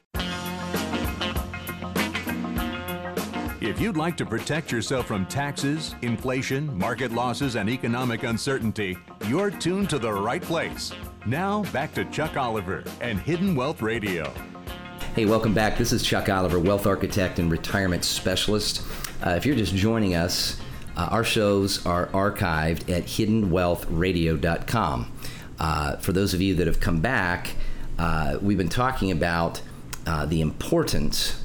If 3.62 3.80
you'd 3.80 3.96
like 3.96 4.18
to 4.18 4.26
protect 4.26 4.72
yourself 4.72 5.06
from 5.06 5.28
taxes, 5.28 5.94
inflation, 6.02 6.76
market 6.78 7.12
losses, 7.12 7.56
and 7.56 7.70
economic 7.70 8.24
uncertainty, 8.24 8.98
you're 9.28 9.52
tuned 9.52 9.88
to 9.92 10.00
the 10.00 10.12
right 10.12 10.42
place. 10.42 10.92
Now, 11.28 11.62
back 11.72 11.94
to 11.94 12.06
Chuck 12.06 12.38
Oliver 12.38 12.84
and 13.02 13.20
Hidden 13.20 13.56
Wealth 13.56 13.84
Radio. 13.84 14.34
Hey, 15.16 15.26
welcome 15.26 15.54
back. 15.54 15.78
This 15.78 15.94
is 15.94 16.02
Chuck 16.02 16.28
Oliver, 16.28 16.60
wealth 16.60 16.88
architect 16.88 17.38
and 17.38 17.52
retirement 17.52 18.04
specialist. 18.04 18.82
Uh, 19.24 19.32
if 19.32 19.46
you're 19.46 19.56
just 19.56 19.76
joining 19.76 20.16
us, 20.16 20.60
uh, 20.98 21.10
our 21.12 21.24
shows 21.24 21.86
are 21.86 22.08
archived 22.08 22.90
at 22.90 23.04
hiddenwealthradio.com. 23.04 25.12
Uh, 25.60 25.96
for 25.98 26.14
those 26.14 26.34
of 26.34 26.42
you 26.42 26.56
that 26.56 26.66
have 26.66 26.80
come 26.80 27.00
back, 27.00 27.52
uh, 28.00 28.40
we've 28.42 28.58
been 28.58 28.70
talking 28.70 29.12
about 29.12 29.62
uh, 30.12 30.26
the 30.26 30.42
importance 30.42 31.42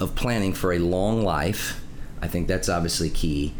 of 0.00 0.14
planning 0.14 0.54
for 0.54 0.72
a 0.72 0.78
long 0.78 1.22
life. 1.22 1.82
I 2.22 2.28
think 2.28 2.48
that's 2.48 2.66
obviously 2.66 3.10
key, 3.10 3.52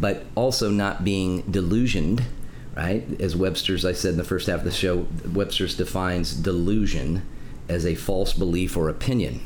but 0.00 0.24
also 0.34 0.70
not 0.70 1.04
being 1.04 1.42
delusioned, 1.42 2.24
right? 2.74 3.04
As 3.20 3.36
Webster's, 3.36 3.84
I 3.84 3.92
said 3.92 4.12
in 4.12 4.16
the 4.16 4.24
first 4.24 4.46
half 4.46 4.60
of 4.60 4.64
the 4.64 4.70
show, 4.70 5.06
Webster's 5.34 5.76
defines 5.76 6.32
delusion 6.34 7.26
as 7.68 7.84
a 7.84 7.94
false 7.94 8.32
belief 8.32 8.74
or 8.74 8.88
opinion. 8.88 9.42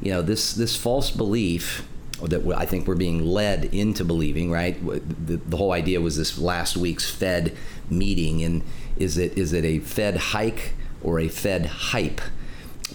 You 0.00 0.12
know, 0.12 0.22
this 0.22 0.54
this 0.54 0.76
false 0.76 1.10
belief 1.10 1.86
that 2.22 2.46
I 2.56 2.64
think 2.64 2.86
we're 2.86 2.94
being 2.94 3.22
led 3.22 3.66
into 3.66 4.02
believing, 4.02 4.50
right? 4.50 4.82
The, 5.26 5.36
the 5.36 5.56
whole 5.58 5.72
idea 5.72 6.00
was 6.00 6.16
this 6.16 6.38
last 6.38 6.74
week's 6.74 7.10
Fed 7.10 7.54
meeting, 7.90 8.42
and 8.42 8.62
is 8.96 9.18
it 9.18 9.36
is 9.36 9.52
it 9.52 9.66
a 9.66 9.78
Fed 9.80 10.16
hike 10.16 10.72
or 11.02 11.20
a 11.20 11.28
Fed 11.28 11.66
hype? 11.66 12.22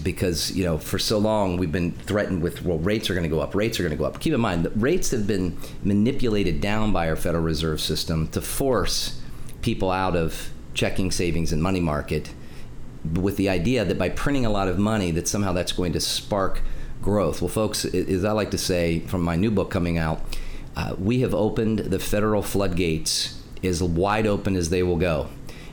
Because 0.02 0.54
you 0.56 0.64
know 0.64 0.78
for 0.78 0.98
so 0.98 1.18
long 1.18 1.56
we've 1.56 1.72
been 1.72 1.92
threatened 1.92 2.42
with 2.42 2.62
well 2.64 2.78
rates 2.78 3.10
are 3.10 3.14
going 3.14 3.22
to 3.22 3.28
go 3.28 3.40
up 3.40 3.54
rates 3.54 3.80
are 3.80 3.82
going 3.82 3.90
to 3.90 3.96
go 3.96 4.04
up. 4.04 4.20
Keep 4.20 4.34
in 4.34 4.40
mind 4.40 4.64
that 4.64 4.72
rates 4.76 5.10
have 5.10 5.26
been 5.26 5.56
manipulated 5.82 6.60
down 6.60 6.92
by 6.92 7.08
our 7.08 7.16
federal 7.16 7.44
reserve 7.44 7.80
system 7.80 8.28
to 8.28 8.40
force 8.40 9.20
people 9.62 9.90
out 9.90 10.16
of 10.16 10.50
checking 10.74 11.10
savings 11.10 11.52
and 11.52 11.62
money 11.62 11.80
market 11.80 12.32
with 13.14 13.36
the 13.36 13.48
idea 13.48 13.84
that 13.84 13.98
by 13.98 14.08
printing 14.08 14.44
a 14.44 14.50
lot 14.50 14.68
of 14.68 14.78
money 14.78 15.10
that 15.10 15.28
somehow 15.28 15.52
that's 15.52 15.72
going 15.72 15.92
to 15.92 16.00
spark 16.00 16.60
growth. 17.02 17.40
Well 17.40 17.48
folks 17.48 17.84
as 17.84 18.24
i 18.24 18.32
like 18.32 18.50
to 18.50 18.58
say 18.58 19.00
from 19.00 19.22
my 19.22 19.36
new 19.36 19.50
book 19.50 19.70
coming 19.70 19.98
out 19.98 20.20
uh, 20.76 20.94
we 20.98 21.20
have 21.20 21.34
opened 21.34 21.78
the 21.78 21.98
federal 21.98 22.42
floodgates 22.42 23.40
as 23.64 23.82
wide 23.82 24.26
open 24.26 24.56
as 24.56 24.68
they 24.68 24.82
will 24.82 24.96
go. 24.96 25.28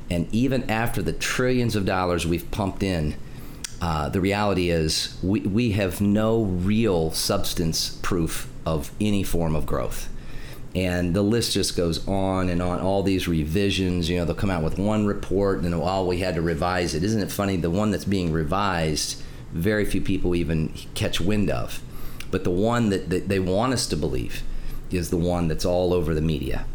And 0.09 0.33
even 0.33 0.69
after 0.69 1.01
the 1.01 1.13
trillions 1.13 1.75
of 1.75 1.85
dollars 1.85 2.25
we've 2.25 2.49
pumped 2.51 2.83
in 2.83 3.15
uh, 3.83 4.07
the 4.07 4.21
reality 4.21 4.69
is 4.69 5.17
we, 5.21 5.41
we 5.41 5.71
have 5.73 5.99
no 5.99 6.43
real 6.43 7.11
substance 7.11 7.99
proof 8.01 8.49
of 8.65 8.93
any 9.01 9.23
form 9.23 9.57
of 9.57 9.65
growth. 9.65 10.07
And 10.73 11.13
the 11.13 11.21
list 11.21 11.51
just 11.51 11.75
goes 11.75 12.07
on 12.07 12.47
and 12.47 12.61
on. 12.61 12.79
All 12.79 13.03
these 13.03 13.27
revisions, 13.27 14.09
you 14.09 14.15
know, 14.15 14.23
they'll 14.23 14.35
come 14.35 14.49
out 14.49 14.63
with 14.63 14.79
one 14.79 15.05
report 15.05 15.57
and 15.57 15.65
then, 15.65 15.73
oh, 15.73 16.05
we 16.05 16.19
had 16.19 16.35
to 16.35 16.41
revise 16.41 16.95
it. 16.95 17.03
Isn't 17.03 17.21
it 17.21 17.29
funny? 17.29 17.57
The 17.57 17.69
one 17.69 17.91
that's 17.91 18.05
being 18.05 18.31
revised, 18.31 19.21
very 19.51 19.83
few 19.83 19.99
people 19.99 20.33
even 20.33 20.69
catch 20.95 21.19
wind 21.19 21.49
of. 21.49 21.81
But 22.31 22.45
the 22.45 22.51
one 22.51 22.87
that, 22.87 23.09
that 23.09 23.27
they 23.27 23.39
want 23.39 23.73
us 23.73 23.85
to 23.87 23.97
believe 23.97 24.43
is 24.91 25.09
the 25.09 25.17
one 25.17 25.49
that's 25.49 25.65
all 25.65 25.93
over 25.93 26.13
the 26.13 26.21
media. 26.21 26.65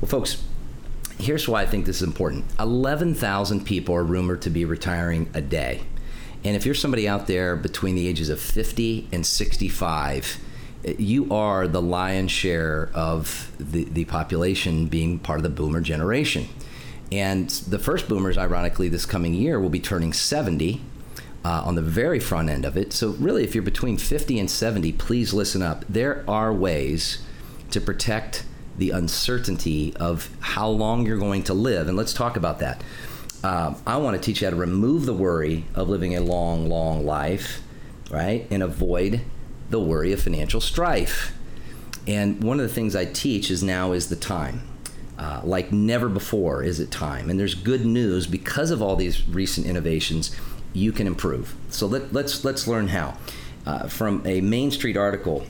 Well, 0.00 0.08
folks, 0.08 0.42
here's 1.20 1.46
why 1.46 1.62
I 1.62 1.66
think 1.66 1.86
this 1.86 2.02
is 2.02 2.08
important 2.08 2.46
11,000 2.58 3.64
people 3.64 3.94
are 3.94 4.02
rumored 4.02 4.42
to 4.42 4.50
be 4.50 4.64
retiring 4.64 5.30
a 5.34 5.40
day. 5.40 5.82
And 6.44 6.56
if 6.56 6.64
you're 6.64 6.74
somebody 6.74 7.08
out 7.08 7.26
there 7.26 7.56
between 7.56 7.94
the 7.94 8.06
ages 8.06 8.28
of 8.28 8.40
50 8.40 9.08
and 9.12 9.26
65, 9.26 10.38
you 10.98 11.32
are 11.32 11.66
the 11.66 11.82
lion's 11.82 12.30
share 12.30 12.90
of 12.94 13.52
the, 13.58 13.84
the 13.84 14.04
population 14.04 14.86
being 14.86 15.18
part 15.18 15.38
of 15.38 15.42
the 15.42 15.48
boomer 15.48 15.80
generation. 15.80 16.48
And 17.10 17.48
the 17.50 17.78
first 17.78 18.08
boomers, 18.08 18.38
ironically, 18.38 18.88
this 18.88 19.06
coming 19.06 19.34
year 19.34 19.58
will 19.58 19.70
be 19.70 19.80
turning 19.80 20.12
70 20.12 20.80
uh, 21.44 21.62
on 21.64 21.74
the 21.74 21.82
very 21.82 22.20
front 22.20 22.50
end 22.50 22.64
of 22.64 22.76
it. 22.76 22.92
So, 22.92 23.10
really, 23.12 23.44
if 23.44 23.54
you're 23.54 23.62
between 23.62 23.96
50 23.96 24.38
and 24.38 24.50
70, 24.50 24.92
please 24.92 25.32
listen 25.32 25.62
up. 25.62 25.84
There 25.88 26.24
are 26.28 26.52
ways 26.52 27.22
to 27.70 27.80
protect 27.80 28.44
the 28.76 28.90
uncertainty 28.90 29.94
of 29.96 30.30
how 30.40 30.68
long 30.68 31.06
you're 31.06 31.18
going 31.18 31.42
to 31.44 31.54
live. 31.54 31.88
And 31.88 31.96
let's 31.96 32.12
talk 32.12 32.36
about 32.36 32.58
that 32.60 32.82
um, 33.44 33.76
I 33.86 33.96
want 33.98 34.16
to 34.16 34.22
teach 34.22 34.40
you 34.40 34.46
how 34.46 34.50
to 34.50 34.56
remove 34.56 35.06
the 35.06 35.14
worry 35.14 35.64
of 35.74 35.88
living 35.88 36.16
a 36.16 36.20
long, 36.20 36.68
long 36.68 37.04
life, 37.06 37.62
right? 38.10 38.46
And 38.50 38.62
avoid 38.62 39.20
the 39.70 39.80
worry 39.80 40.12
of 40.12 40.20
financial 40.20 40.60
strife. 40.60 41.34
And 42.06 42.42
one 42.42 42.58
of 42.58 42.66
the 42.66 42.74
things 42.74 42.96
I 42.96 43.04
teach 43.04 43.50
is 43.50 43.62
now 43.62 43.92
is 43.92 44.08
the 44.08 44.16
time. 44.16 44.62
Uh, 45.18 45.40
like 45.44 45.72
never 45.72 46.08
before 46.08 46.62
is 46.62 46.80
it 46.80 46.90
time. 46.90 47.28
And 47.28 47.38
there's 47.38 47.54
good 47.54 47.84
news 47.84 48.26
because 48.26 48.70
of 48.70 48.80
all 48.80 48.96
these 48.96 49.28
recent 49.28 49.66
innovations, 49.66 50.34
you 50.72 50.92
can 50.92 51.06
improve. 51.06 51.54
So 51.70 51.86
let, 51.86 52.02
us 52.02 52.12
let's, 52.12 52.44
let's 52.44 52.68
learn 52.68 52.88
how. 52.88 53.16
Uh, 53.66 53.88
from 53.88 54.22
a 54.24 54.40
Main 54.40 54.70
Street 54.70 54.96
article 54.96 55.44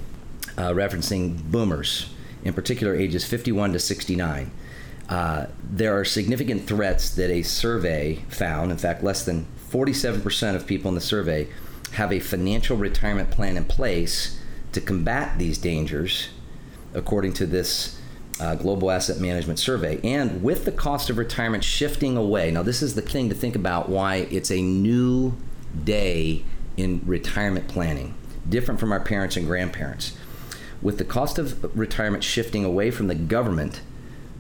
uh, 0.57 0.71
referencing 0.71 1.41
boomers, 1.43 2.11
in 2.43 2.53
particular 2.53 2.95
ages 2.95 3.25
51 3.25 3.73
to 3.75 3.79
69. 3.79 4.51
Uh, 5.09 5.47
there 5.63 5.99
are 5.99 6.05
significant 6.05 6.67
threats 6.67 7.11
that 7.15 7.31
a 7.31 7.43
survey 7.43 8.17
found. 8.29 8.71
In 8.71 8.79
fact, 8.79 9.03
less 9.03 9.25
than 9.25 9.47
47% 9.71 10.55
of 10.55 10.67
people 10.67 10.89
in 10.89 10.95
the 10.95 11.01
survey 11.01 11.49
have 11.93 12.13
a 12.13 12.21
financial 12.21 12.77
retirement 12.77 13.31
plan 13.31 13.57
in 13.57 13.65
place 13.65 14.39
to 14.73 14.81
combat 14.81 15.39
these 15.39 15.57
dangers, 15.57 16.29
according 16.93 17.33
to 17.35 17.47
this 17.47 17.99
uh, 18.41 18.55
global 18.55 18.91
asset 18.91 19.19
management 19.19 19.59
survey. 19.59 19.99
And 20.05 20.43
with 20.43 20.65
the 20.65 20.73
cost 20.73 21.11
of 21.11 21.19
retirement 21.19 21.65
shifting 21.65 22.17
away, 22.17 22.51
now, 22.51 22.63
this 22.63 22.83
is 22.83 22.95
the 22.95 23.03
thing 23.03 23.31
to 23.31 23.35
think 23.35 23.57
about 23.57 23.89
why 23.89 24.29
it's 24.31 24.51
a 24.51 24.61
new 24.61 25.35
day 25.85 26.45
in 26.77 27.03
retirement 27.05 27.67
planning, 27.67 28.15
different 28.49 28.79
from 28.79 28.93
our 28.93 29.01
parents 29.01 29.37
and 29.37 29.47
grandparents. 29.47 30.17
With 30.81 30.99
the 30.99 31.05
cost 31.05 31.39
of 31.39 31.77
retirement 31.77 32.23
shifting 32.23 32.65
away 32.65 32.91
from 32.91 33.09
the 33.09 33.15
government 33.15 33.81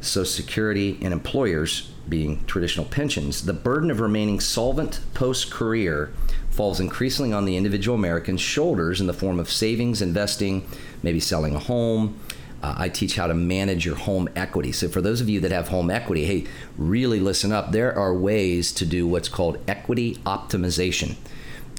Social 0.00 0.24
Security, 0.24 0.98
and 1.02 1.12
employers 1.12 1.90
being 2.08 2.44
traditional 2.46 2.86
pensions, 2.86 3.44
the 3.44 3.52
burden 3.52 3.90
of 3.90 4.00
remaining 4.00 4.40
solvent 4.40 5.00
post 5.14 5.50
career 5.50 6.12
falls 6.50 6.80
increasingly 6.80 7.32
on 7.32 7.44
the 7.44 7.56
individual 7.56 7.96
American's 7.96 8.40
shoulders 8.40 9.00
in 9.00 9.06
the 9.06 9.12
form 9.12 9.38
of 9.38 9.50
savings, 9.50 10.02
investing, 10.02 10.66
maybe 11.02 11.20
selling 11.20 11.54
a 11.54 11.58
home. 11.58 12.18
Uh, 12.62 12.74
I 12.76 12.88
teach 12.88 13.14
how 13.14 13.28
to 13.28 13.34
manage 13.34 13.86
your 13.86 13.94
home 13.94 14.28
equity. 14.34 14.72
So, 14.72 14.88
for 14.88 15.00
those 15.00 15.20
of 15.20 15.28
you 15.28 15.38
that 15.40 15.52
have 15.52 15.68
home 15.68 15.90
equity, 15.90 16.24
hey, 16.24 16.46
really 16.76 17.20
listen 17.20 17.52
up. 17.52 17.70
There 17.70 17.96
are 17.96 18.12
ways 18.12 18.72
to 18.72 18.86
do 18.86 19.06
what's 19.06 19.28
called 19.28 19.58
equity 19.68 20.16
optimization, 20.26 21.14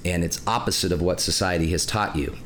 and 0.05 0.23
it's 0.23 0.45
opposite 0.47 0.93
of 0.93 1.01
what 1.01 1.19
society 1.19 1.71
has 1.71 1.85
taught 1.85 2.15
you. 2.15 2.37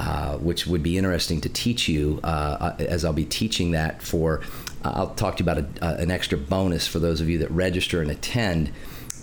Uh, 0.00 0.38
which 0.38 0.66
would 0.66 0.82
be 0.82 0.96
interesting 0.96 1.42
to 1.42 1.48
teach 1.50 1.86
you 1.86 2.18
uh, 2.24 2.72
as 2.78 3.04
I'll 3.04 3.12
be 3.12 3.26
teaching 3.26 3.72
that 3.72 4.00
for 4.00 4.40
I'll 4.82 5.14
talk 5.14 5.36
to 5.36 5.44
you 5.44 5.50
about 5.50 5.58
a, 5.58 5.84
uh, 5.84 5.96
an 5.98 6.10
extra 6.10 6.38
bonus 6.38 6.86
for 6.86 6.98
those 6.98 7.20
of 7.20 7.28
you 7.28 7.36
that 7.38 7.50
register 7.50 8.00
and 8.00 8.10
attend 8.10 8.72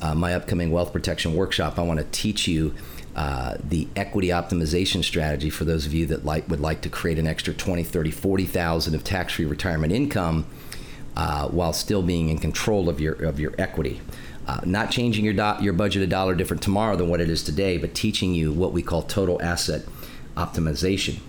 uh, 0.03 0.13
my 0.13 0.35
upcoming 0.35 0.69
wealth 0.69 0.93
protection 0.93 1.33
workshop. 1.33 1.79
I 1.79 1.81
want 1.81 1.99
to 1.99 2.05
teach 2.11 2.47
you 2.47 2.75
uh, 3.15 3.57
the 3.63 3.87
equity 3.95 4.27
optimization 4.27 5.03
strategy 5.03 5.49
for 5.49 5.65
those 5.65 5.87
of 5.87 5.95
you 5.95 6.05
that 6.05 6.25
like 6.25 6.47
would 6.47 6.59
like 6.59 6.81
to 6.81 6.89
create 6.89 7.17
an 7.17 7.25
extra 7.25 7.55
20, 7.55 7.83
30, 7.83 8.11
40,000 8.11 8.93
of 8.93 9.03
tax-free 9.03 9.45
retirement 9.45 9.91
income 9.91 10.45
uh, 11.15 11.47
while 11.47 11.73
still 11.73 12.03
being 12.03 12.29
in 12.29 12.37
control 12.37 12.87
of 12.87 12.99
your 12.99 13.13
of 13.13 13.39
your 13.39 13.55
equity. 13.57 13.99
Uh, 14.45 14.61
not 14.63 14.91
changing 14.91 15.25
your, 15.25 15.33
do- 15.33 15.63
your 15.63 15.73
budget 15.73 16.03
a 16.03 16.07
dollar 16.07 16.35
different 16.35 16.61
tomorrow 16.61 16.95
than 16.95 17.09
what 17.09 17.19
it 17.19 17.29
is 17.29 17.41
today, 17.41 17.77
but 17.79 17.95
teaching 17.95 18.35
you 18.35 18.53
what 18.53 18.71
we 18.71 18.83
call 18.83 19.01
total 19.01 19.41
asset 19.41 19.83
optimization. 20.37 21.19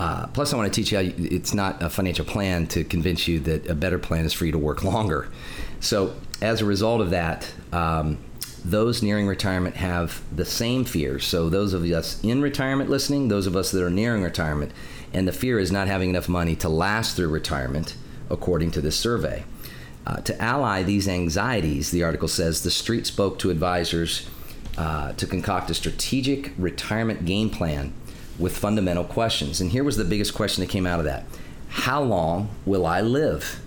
Uh, 0.00 0.26
plus, 0.28 0.54
I 0.54 0.56
want 0.56 0.72
to 0.72 0.80
teach 0.80 0.92
you 0.92 0.98
how 0.98 1.02
you, 1.02 1.14
it's 1.18 1.52
not 1.52 1.82
a 1.82 1.90
financial 1.90 2.24
plan 2.24 2.66
to 2.68 2.84
convince 2.84 3.28
you 3.28 3.38
that 3.40 3.68
a 3.68 3.74
better 3.74 3.98
plan 3.98 4.24
is 4.24 4.32
for 4.32 4.46
you 4.46 4.52
to 4.52 4.58
work 4.58 4.82
longer. 4.82 5.28
So, 5.80 6.14
as 6.40 6.62
a 6.62 6.64
result 6.64 7.02
of 7.02 7.10
that, 7.10 7.52
um, 7.70 8.16
those 8.64 9.02
nearing 9.02 9.26
retirement 9.26 9.76
have 9.76 10.22
the 10.34 10.46
same 10.46 10.86
fears. 10.86 11.26
So, 11.26 11.50
those 11.50 11.74
of 11.74 11.84
us 11.84 12.18
in 12.24 12.40
retirement 12.40 12.88
listening, 12.88 13.28
those 13.28 13.46
of 13.46 13.56
us 13.56 13.70
that 13.72 13.82
are 13.82 13.90
nearing 13.90 14.22
retirement, 14.22 14.72
and 15.12 15.28
the 15.28 15.32
fear 15.32 15.58
is 15.58 15.70
not 15.70 15.86
having 15.86 16.08
enough 16.08 16.30
money 16.30 16.56
to 16.56 16.70
last 16.70 17.14
through 17.14 17.28
retirement, 17.28 17.94
according 18.30 18.70
to 18.70 18.80
this 18.80 18.96
survey. 18.96 19.44
Uh, 20.06 20.16
to 20.22 20.42
ally 20.42 20.82
these 20.82 21.06
anxieties, 21.06 21.90
the 21.90 22.02
article 22.02 22.28
says 22.28 22.62
the 22.62 22.70
street 22.70 23.06
spoke 23.06 23.38
to 23.38 23.50
advisors 23.50 24.26
uh, 24.76 25.12
to 25.12 25.26
concoct 25.26 25.70
a 25.70 25.74
strategic 25.74 26.52
retirement 26.56 27.24
game 27.24 27.50
plan 27.50 27.92
with 28.38 28.56
fundamental 28.56 29.04
questions. 29.04 29.60
And 29.60 29.70
here 29.70 29.84
was 29.84 29.96
the 29.96 30.04
biggest 30.04 30.34
question 30.34 30.62
that 30.62 30.70
came 30.70 30.86
out 30.86 30.98
of 30.98 31.04
that 31.04 31.24
How 31.68 32.02
long 32.02 32.50
will 32.64 32.86
I 32.86 33.00
live? 33.00 33.60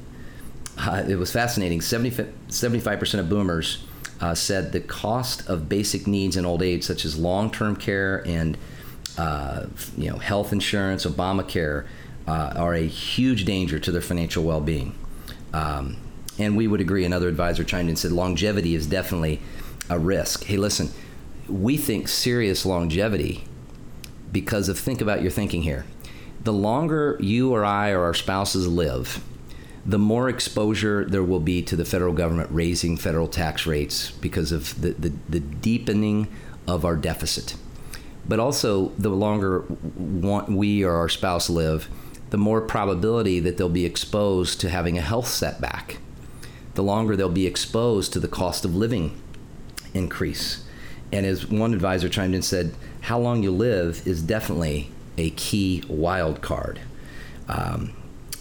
Uh, 0.77 1.03
it 1.07 1.17
was 1.17 1.31
fascinating. 1.31 1.79
75% 1.79 3.19
of 3.19 3.29
boomers 3.29 3.85
uh, 4.19 4.33
said 4.33 4.71
the 4.71 4.79
cost 4.79 5.47
of 5.47 5.69
basic 5.69 6.07
needs 6.07 6.35
in 6.35 6.45
old 6.45 6.63
age, 6.63 6.83
such 6.83 7.05
as 7.05 7.17
long 7.17 7.51
term 7.51 7.75
care 7.75 8.23
and 8.25 8.57
uh, 9.17 9.67
you 9.95 10.09
know, 10.09 10.17
health 10.17 10.51
insurance, 10.51 11.05
Obamacare, 11.05 11.85
uh, 12.27 12.53
are 12.55 12.73
a 12.73 12.87
huge 12.87 13.45
danger 13.45 13.77
to 13.79 13.91
their 13.91 14.01
financial 14.01 14.43
well 14.43 14.61
being. 14.61 14.95
Um, 15.53 15.97
and 16.39 16.57
we 16.57 16.67
would 16.67 16.81
agree. 16.81 17.05
Another 17.05 17.27
advisor 17.27 17.63
chimed 17.63 17.83
in 17.83 17.89
and 17.89 17.99
said 17.99 18.11
longevity 18.11 18.73
is 18.73 18.87
definitely 18.87 19.39
a 19.89 19.99
risk. 19.99 20.45
Hey, 20.45 20.57
listen, 20.57 20.89
we 21.47 21.77
think 21.77 22.07
serious 22.07 22.65
longevity 22.65 23.45
because 24.31 24.69
of 24.69 24.79
think 24.79 25.01
about 25.01 25.21
your 25.21 25.31
thinking 25.31 25.63
here. 25.63 25.85
The 26.43 26.53
longer 26.53 27.17
you 27.19 27.53
or 27.53 27.63
I 27.63 27.91
or 27.91 28.03
our 28.03 28.13
spouses 28.13 28.67
live, 28.67 29.23
the 29.85 29.99
more 29.99 30.29
exposure 30.29 31.05
there 31.05 31.23
will 31.23 31.39
be 31.39 31.61
to 31.63 31.75
the 31.75 31.85
federal 31.85 32.13
government 32.13 32.49
raising 32.51 32.97
federal 32.97 33.27
tax 33.27 33.65
rates 33.65 34.11
because 34.11 34.51
of 34.51 34.81
the, 34.81 34.91
the, 34.91 35.13
the 35.29 35.39
deepening 35.39 36.27
of 36.67 36.85
our 36.85 36.95
deficit. 36.95 37.55
But 38.25 38.39
also, 38.39 38.89
the 38.97 39.09
longer 39.09 39.65
we 39.67 40.83
or 40.83 40.95
our 40.95 41.09
spouse 41.09 41.49
live, 41.49 41.89
the 42.29 42.37
more 42.37 42.61
probability 42.61 43.39
that 43.41 43.57
they'll 43.57 43.69
be 43.69 43.85
exposed 43.85 44.61
to 44.61 44.69
having 44.69 44.97
a 44.97 45.01
health 45.01 45.27
setback. 45.27 45.97
The 46.75 46.83
longer 46.83 47.15
they'll 47.15 47.29
be 47.29 47.45
exposed 47.45 48.13
to 48.13 48.19
the 48.19 48.27
cost 48.27 48.65
of 48.65 48.75
living 48.75 49.21
increase. 49.93 50.65
And 51.11 51.25
as 51.25 51.47
one 51.47 51.73
advisor 51.73 52.09
chimed 52.09 52.29
in 52.29 52.35
and 52.35 52.45
said, 52.45 52.73
how 53.01 53.19
long 53.19 53.43
you 53.43 53.51
live 53.51 54.05
is 54.07 54.21
definitely 54.21 54.89
a 55.17 55.29
key 55.31 55.83
wild 55.87 56.41
card. 56.41 56.79
Um, 57.47 57.93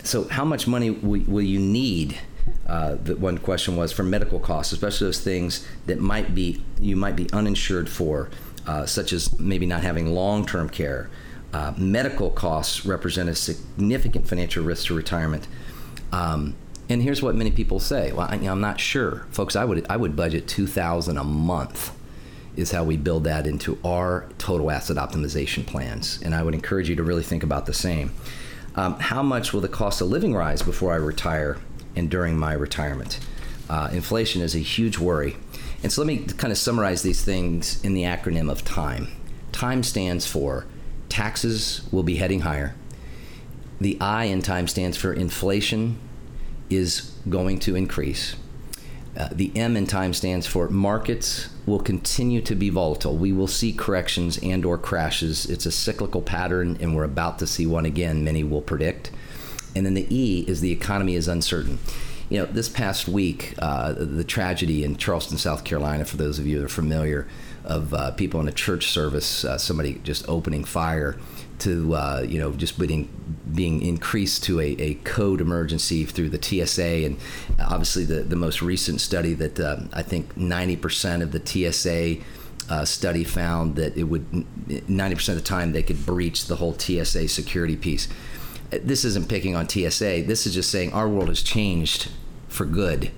so, 0.02 0.25
how 0.28 0.44
much 0.44 0.66
money 0.66 0.90
will, 0.90 1.42
you 1.42 1.59
need? 1.59 2.18
Uh, 2.66 2.97
the 2.97 3.16
one 3.16 3.38
question 3.38 3.76
was 3.76 3.92
for 3.92 4.02
medical 4.02 4.38
costs, 4.38 4.73
especially 4.73 5.06
those 5.06 5.21
things 5.21 5.66
that 5.87 6.00
might 6.00 6.35
be 6.35 6.62
you 6.80 6.97
might 6.97 7.14
be 7.14 7.30
uninsured 7.32 7.88
for, 7.88 8.30
uh, 8.66 8.87
such 8.87 9.12
as 9.12 9.38
maybe 9.38 9.66
not 9.66 9.82
having 9.82 10.12
long-term 10.14 10.68
care. 10.68 11.09
Uh, 11.52 11.73
medical 11.76 12.30
costs 12.30 12.87
represent 12.87 13.28
a 13.28 13.35
significant 13.35 14.26
financial 14.26 14.64
risk 14.64 14.87
to 14.87 14.94
retirement. 14.94 15.47
Um, 16.12 16.54
and 16.93 17.03
here's 17.03 17.23
what 17.23 17.35
many 17.35 17.51
people 17.51 17.81
say: 17.81 18.13
"Well, 18.13 18.29
I, 18.31 18.37
am 18.37 18.61
not 18.61 18.79
sure, 18.79 19.27
folks. 19.31 19.57
I 19.57 19.65
would 19.65 19.87
I 19.89 19.97
would 19.97 20.15
budget 20.15 20.47
two 20.47 20.67
thousand 20.67 21.17
a 21.17 21.25
month." 21.25 21.93
is 22.55 22.71
how 22.71 22.85
we 22.85 22.99
build 22.99 23.25
that 23.25 23.47
into 23.47 23.79
our 23.83 24.29
total 24.37 24.71
asset 24.71 24.99
optimization 24.99 25.67
plans. 25.67 26.21
And 26.23 26.35
I 26.35 26.43
would 26.43 26.53
encourage 26.53 26.87
you 26.87 26.97
to 26.97 27.03
really 27.03 27.23
think 27.23 27.43
about 27.43 27.65
the 27.65 27.73
same. 27.73 28.13
Um, 28.75 28.99
how 28.99 29.23
much 29.23 29.55
will 29.55 29.63
the 29.63 29.69
cost 29.69 30.02
of 30.02 30.09
living 30.09 30.35
rise 30.35 30.61
before 30.61 30.93
I 30.93 30.97
retire 30.97 31.57
and 31.97 32.11
during 32.11 32.37
my 32.37 32.52
retirement? 32.52 33.21
Uh, 33.71 33.89
inflation 33.91 34.43
is 34.43 34.55
a 34.55 34.59
huge 34.59 34.99
worry. 34.99 35.39
And 35.83 35.91
so 35.91 36.02
let 36.02 36.07
me 36.07 36.19
kind 36.19 36.52
of 36.52 36.59
summarize 36.59 37.00
these 37.00 37.25
things 37.25 37.83
in 37.83 37.95
the 37.95 38.02
acronym 38.02 38.50
of 38.50 38.67
TIME. 38.67 39.09
TIME 39.52 39.83
stands 39.83 40.26
for 40.26 40.67
taxes 41.09 41.89
will 41.91 42.02
be 42.02 42.17
heading 42.17 42.41
higher. 42.41 42.75
The 43.81 43.97
I 43.99 44.25
in 44.25 44.43
TIME 44.43 44.69
stands 44.69 44.99
for 44.99 45.15
inflation 45.15 45.99
is 46.76 47.13
going 47.28 47.58
to 47.61 47.76
increase. 47.76 48.37
Uh, 49.17 49.28
the 49.30 49.52
M 49.54 49.76
in 49.76 49.87
time 49.87 50.15
stands 50.15 50.47
for 50.47 50.69
markets 50.71 51.49
will 51.67 51.80
continue 51.80 52.41
to 52.41 52.54
be 52.54 52.71
volatile. 52.71 53.17
We 53.17 53.32
will 53.32 53.47
see 53.47 53.73
corrections 53.73 54.39
and 54.43 54.65
or 54.65 54.78
crashes. 54.78 55.45
It's 55.47 55.67
a 55.67 55.73
cyclical 55.73 56.23
pattern 56.23 56.78
and 56.80 56.97
we're 56.97 57.04
about 57.04 57.39
to 57.41 57.47
see 57.47 57.67
one 57.67 57.85
again, 57.85 58.25
many 58.25 58.43
will 58.43 58.63
predict. 58.63 59.11
And 59.76 59.85
then 59.85 59.95
the 59.95 60.06
E 60.15 60.45
is 60.49 60.61
the 60.61 60.73
economy 60.73 61.15
is 61.15 61.28
uncertain. 61.28 61.78
You 62.30 62.39
know, 62.39 62.47
this 62.47 62.71
past 62.71 63.06
week, 63.06 63.54
uh, 63.58 63.93
the 63.93 64.25
tragedy 64.25 64.82
in 64.82 64.97
Charleston, 64.97 65.37
South 65.37 65.65
Carolina, 65.65 66.06
for 66.06 66.17
those 66.17 66.39
of 66.39 66.47
you 66.47 66.58
that 66.58 66.65
are 66.65 66.69
familiar, 66.69 67.28
of 67.65 67.95
uh, 67.95 68.11
people 68.13 68.41
in 68.41 68.49
a 68.49 68.52
church 68.52 68.89
service, 68.91 69.45
uh, 69.45 69.58
somebody 69.58 70.00
just 70.02 70.28
opening 70.28 70.65
fire 70.65 71.17
to 71.63 71.95
uh, 71.95 72.25
you 72.27 72.39
know 72.39 72.53
just 72.53 72.79
being 72.79 73.09
being 73.55 73.83
increased 73.83 74.45
to 74.45 74.61
a, 74.61 74.69
a, 74.79 74.95
code 75.05 75.41
emergency 75.41 76.05
through 76.05 76.29
the 76.31 76.43
TSA 76.43 77.05
and 77.05 77.17
obviously 77.61 78.05
the 78.05 78.23
the 78.23 78.37
most 78.37 78.63
recent 78.63 79.01
study 79.01 79.35
that 79.35 79.61
uh, 79.61 79.77
I 79.93 80.03
think 80.03 80.35
90% 80.37 81.23
of 81.23 81.33
the 81.33 81.41
TSA 81.45 82.23
uh, 82.69 82.85
study 82.85 83.25
found 83.25 83.77
that 83.77 83.97
it 83.97 84.05
would 84.05 84.31
90% 84.31 85.29
of 85.29 85.35
the 85.35 85.41
time 85.41 85.73
they 85.73 85.83
could 85.83 86.05
breach 86.05 86.47
the 86.47 86.57
whole 86.57 86.77
TSA 86.77 87.29
security 87.29 87.77
piece. 87.77 88.09
This 88.71 89.05
isn't 89.05 89.29
picking 89.29 89.55
on 89.55 89.69
TSA. 89.69 90.23
This 90.23 90.47
is 90.47 90.55
just 90.55 90.71
saying 90.71 90.93
our 90.93 91.09
world 91.09 91.29
has 91.29 91.43
changed 91.43 92.11
for 92.49 92.65
good. 92.65 93.11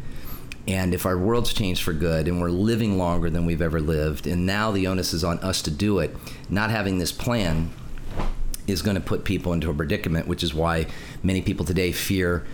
And 0.66 0.94
if 0.94 1.04
our 1.06 1.18
world's 1.18 1.52
changed 1.52 1.82
for 1.82 1.92
good 1.92 2.26
and 2.26 2.40
we're 2.40 2.50
living 2.50 2.98
longer 2.98 3.30
than 3.30 3.44
we've 3.44 3.62
ever 3.62 3.80
lived, 3.80 4.26
and 4.26 4.46
now 4.46 4.70
the 4.70 4.86
onus 4.86 5.12
is 5.12 5.22
on 5.22 5.38
us 5.40 5.62
to 5.62 5.70
do 5.70 5.98
it, 5.98 6.16
not 6.48 6.70
having 6.70 6.98
this 6.98 7.12
plan 7.12 7.70
is 8.66 8.82
going 8.82 8.94
to 8.94 9.00
put 9.00 9.24
people 9.24 9.52
into 9.52 9.70
a 9.70 9.74
predicament, 9.74 10.26
which 10.26 10.42
is 10.42 10.54
why 10.54 10.86
many 11.22 11.42
people 11.42 11.64
today 11.64 11.92
fear 11.92 12.44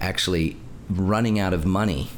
actually 0.00 0.56
running 0.90 1.38
out 1.38 1.52
of 1.52 1.64
money 1.64 2.08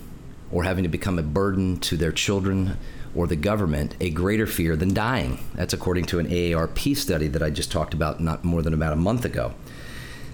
or 0.50 0.64
having 0.64 0.82
to 0.82 0.88
become 0.88 1.18
a 1.18 1.22
burden 1.22 1.78
to 1.78 1.96
their 1.96 2.12
children 2.12 2.76
or 3.14 3.26
the 3.26 3.36
government 3.36 3.96
a 4.00 4.10
greater 4.10 4.46
fear 4.46 4.76
than 4.76 4.92
dying. 4.92 5.38
That's 5.54 5.72
according 5.72 6.04
to 6.06 6.18
an 6.18 6.28
AARP 6.28 6.96
study 6.96 7.28
that 7.28 7.42
I 7.42 7.50
just 7.50 7.72
talked 7.72 7.94
about 7.94 8.20
not 8.20 8.44
more 8.44 8.62
than 8.62 8.74
about 8.74 8.92
a 8.92 8.96
month 8.96 9.24
ago. 9.24 9.54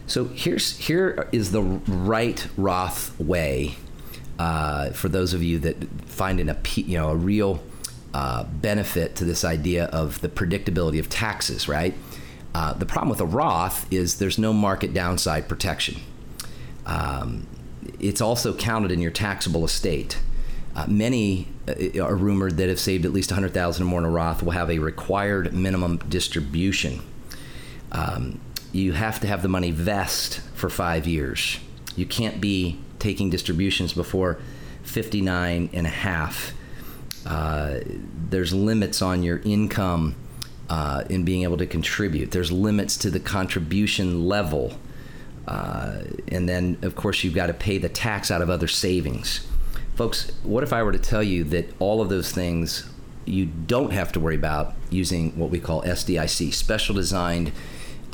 So 0.07 0.25
here's 0.25 0.77
here 0.79 1.29
is 1.33 1.53
the 1.53 1.63
right 1.63 2.47
Roth 2.57 3.19
way 3.21 3.77
uh, 4.39 4.91
for 4.91 5.09
those 5.09 5.33
of 5.33 5.43
you 5.43 5.59
that 5.61 5.77
find 6.07 6.41
in 6.41 6.49
a 6.49 6.59
you 6.75 6.99
know 6.99 7.11
a 7.11 7.17
real 7.17 7.63
uh, 8.13 8.45
benefit 8.45 9.15
to 9.17 9.25
this 9.25 9.45
idea 9.45 9.85
of 9.87 10.21
the 10.21 10.29
predictability 10.29 10.99
of 10.99 11.09
taxes, 11.09 11.69
right? 11.69 11.95
Uh, 12.55 12.75
the 12.75 12.87
problem 12.87 13.09
with 13.09 13.21
a 13.21 13.27
Roth 13.27 13.91
is 13.93 14.19
there's 14.19 14.39
no 14.39 14.53
market 14.53 14.93
downside 14.93 15.49
protection. 15.49 16.01
Um, 16.85 17.47
it's 17.99 18.21
also 18.21 18.55
counted 18.55 18.91
in 18.93 19.01
your 19.01 19.11
taxable 19.11 19.65
estate. 19.65 20.19
Uh, 20.75 20.87
many 20.89 21.49
uh, 21.69 22.03
are 22.03 22.15
rumored 22.15 22.57
that 22.57 22.69
have 22.69 22.81
saved 22.81 23.05
at 23.05 23.13
least 23.13 23.31
100,000 23.31 23.83
or 23.83 23.87
more 23.87 23.99
in 24.01 24.05
a 24.05 24.11
Roth 24.11 24.43
will 24.43 24.53
have 24.53 24.71
a 24.71 24.79
required 24.79 25.53
minimum 25.53 25.99
distribution. 26.09 27.03
Um, 27.91 28.41
you 28.73 28.93
have 28.93 29.21
to 29.21 29.27
have 29.27 29.43
the 29.43 29.49
money 29.49 29.71
vest 29.71 30.41
for 30.55 30.71
five 30.71 31.07
years. 31.07 31.59
You 31.95 32.07
can't 32.07 32.41
be 32.41 32.79
taking 32.99 33.29
distributions 33.29 33.93
before 33.93 34.41
59 34.83 35.71
and 35.73 35.87
a 35.87 35.91
half. 35.91 36.55
Uh, 37.27 37.81
there's 38.31 38.55
limits 38.55 39.03
on 39.03 39.23
your 39.23 39.41
income 39.45 40.15
uh, 40.73 41.05
in 41.11 41.23
being 41.23 41.43
able 41.43 41.59
to 41.59 41.67
contribute. 41.67 42.31
There's 42.31 42.51
limits 42.51 42.97
to 42.97 43.11
the 43.11 43.21
contribution 43.21 44.27
level. 44.27 44.73
Uh, 45.47 45.99
and 46.29 46.49
then, 46.49 46.79
of 46.81 46.97
course, 46.97 47.23
you've 47.23 47.35
got 47.35 47.49
to 47.49 47.53
pay 47.53 47.77
the 47.77 47.91
tax 47.91 48.31
out 48.31 48.41
of 48.41 48.49
other 48.49 48.67
savings. 48.67 49.47
Folks, 49.97 50.33
what 50.43 50.63
if 50.63 50.73
I 50.73 50.83
were 50.83 50.93
to 50.93 50.99
tell 50.99 51.23
you 51.23 51.45
that 51.45 51.75
all 51.79 52.01
of 52.01 52.09
those 52.09 52.33
things 52.33 52.89
you 53.27 53.45
don't 53.45 53.93
have 53.93 54.13
to 54.13 54.21
worry 54.21 54.35
about 54.35 54.75
using 54.89 55.39
what 55.39 55.51
we 55.51 55.61
call 55.61 55.83
SDIC, 55.83 56.55
special 56.55 56.95
designed 56.95 57.53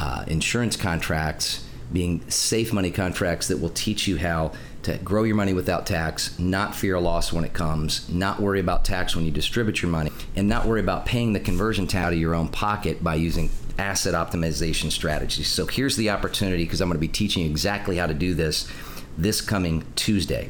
uh, 0.00 0.24
insurance 0.26 0.76
contracts, 0.76 1.64
being 1.92 2.28
safe 2.30 2.72
money 2.72 2.90
contracts 2.90 3.48
that 3.48 3.58
will 3.58 3.70
teach 3.70 4.06
you 4.06 4.18
how 4.18 4.52
to 4.82 4.96
grow 4.98 5.24
your 5.24 5.36
money 5.36 5.52
without 5.52 5.86
tax, 5.86 6.38
not 6.38 6.74
fear 6.74 6.94
a 6.94 7.00
loss 7.00 7.32
when 7.32 7.44
it 7.44 7.52
comes, 7.52 8.08
not 8.08 8.40
worry 8.40 8.60
about 8.60 8.84
tax 8.84 9.16
when 9.16 9.24
you 9.24 9.30
distribute 9.30 9.82
your 9.82 9.90
money, 9.90 10.10
and 10.36 10.48
not 10.48 10.66
worry 10.66 10.80
about 10.80 11.06
paying 11.06 11.32
the 11.32 11.40
conversion 11.40 11.86
tax 11.86 12.06
out 12.06 12.12
of 12.12 12.18
your 12.18 12.34
own 12.34 12.48
pocket 12.48 13.02
by 13.02 13.14
using 13.14 13.50
asset 13.78 14.14
optimization 14.14 14.90
strategies. 14.90 15.48
So 15.48 15.66
here's 15.66 15.96
the 15.96 16.10
opportunity 16.10 16.64
because 16.64 16.80
I'm 16.80 16.88
going 16.88 16.96
to 16.96 17.00
be 17.00 17.08
teaching 17.08 17.44
you 17.44 17.50
exactly 17.50 17.96
how 17.96 18.06
to 18.06 18.14
do 18.14 18.34
this 18.34 18.70
this 19.16 19.40
coming 19.40 19.84
Tuesday. 19.96 20.48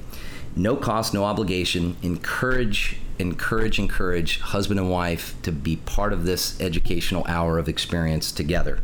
No 0.54 0.76
cost, 0.76 1.14
no 1.14 1.24
obligation. 1.24 1.96
Encourage, 2.02 2.98
encourage, 3.18 3.78
encourage 3.78 4.40
husband 4.40 4.78
and 4.78 4.90
wife 4.90 5.34
to 5.42 5.52
be 5.52 5.76
part 5.76 6.12
of 6.12 6.24
this 6.24 6.60
educational 6.60 7.24
hour 7.26 7.58
of 7.58 7.68
experience 7.68 8.30
together 8.30 8.80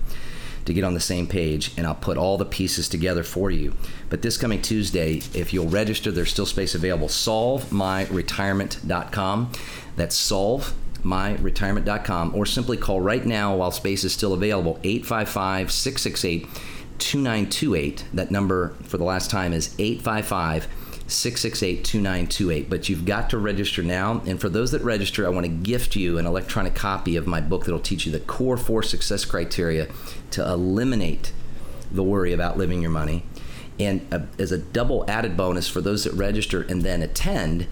to 0.64 0.74
get 0.74 0.84
on 0.84 0.94
the 0.94 1.00
same 1.00 1.26
page, 1.26 1.72
and 1.76 1.86
I'll 1.86 1.94
put 1.94 2.16
all 2.16 2.38
the 2.38 2.44
pieces 2.44 2.88
together 2.88 3.22
for 3.22 3.50
you. 3.50 3.74
But 4.08 4.22
this 4.22 4.36
coming 4.36 4.62
Tuesday, 4.62 5.20
if 5.34 5.52
you'll 5.52 5.68
register, 5.68 6.10
there's 6.10 6.30
still 6.30 6.46
space 6.46 6.74
available. 6.74 7.08
SolveMyRetirement.com. 7.08 9.52
That's 9.96 10.30
SolveMyRetirement.com, 10.30 12.34
or 12.34 12.46
simply 12.46 12.76
call 12.76 13.00
right 13.00 13.26
now 13.26 13.56
while 13.56 13.70
space 13.70 14.02
is 14.04 14.12
still 14.12 14.32
available 14.32 14.80
855 14.82 15.70
668 15.70 16.48
2928. 16.98 18.04
That 18.14 18.30
number 18.30 18.68
for 18.84 18.98
the 18.98 19.04
last 19.04 19.30
time 19.30 19.52
is 19.52 19.74
855 19.78 20.68
668 21.06 21.84
2928. 21.84 22.70
But 22.70 22.88
you've 22.88 23.04
got 23.04 23.30
to 23.30 23.38
register 23.38 23.82
now. 23.82 24.22
And 24.26 24.40
for 24.40 24.48
those 24.48 24.70
that 24.72 24.82
register, 24.82 25.26
I 25.26 25.30
want 25.30 25.46
to 25.46 25.52
gift 25.52 25.96
you 25.96 26.18
an 26.18 26.26
electronic 26.26 26.74
copy 26.74 27.16
of 27.16 27.26
my 27.26 27.40
book 27.40 27.64
that'll 27.64 27.80
teach 27.80 28.06
you 28.06 28.12
the 28.12 28.20
core 28.20 28.56
four 28.56 28.82
success 28.82 29.24
criteria 29.24 29.88
to 30.30 30.46
eliminate 30.46 31.32
the 31.90 32.02
worry 32.02 32.32
about 32.32 32.56
living 32.56 32.82
your 32.82 32.90
money. 32.90 33.24
And 33.78 34.06
uh, 34.12 34.20
as 34.38 34.52
a 34.52 34.58
double 34.58 35.04
added 35.08 35.36
bonus 35.36 35.68
for 35.68 35.80
those 35.80 36.04
that 36.04 36.12
register 36.12 36.62
and 36.62 36.82
then 36.82 37.02
attend, 37.02 37.66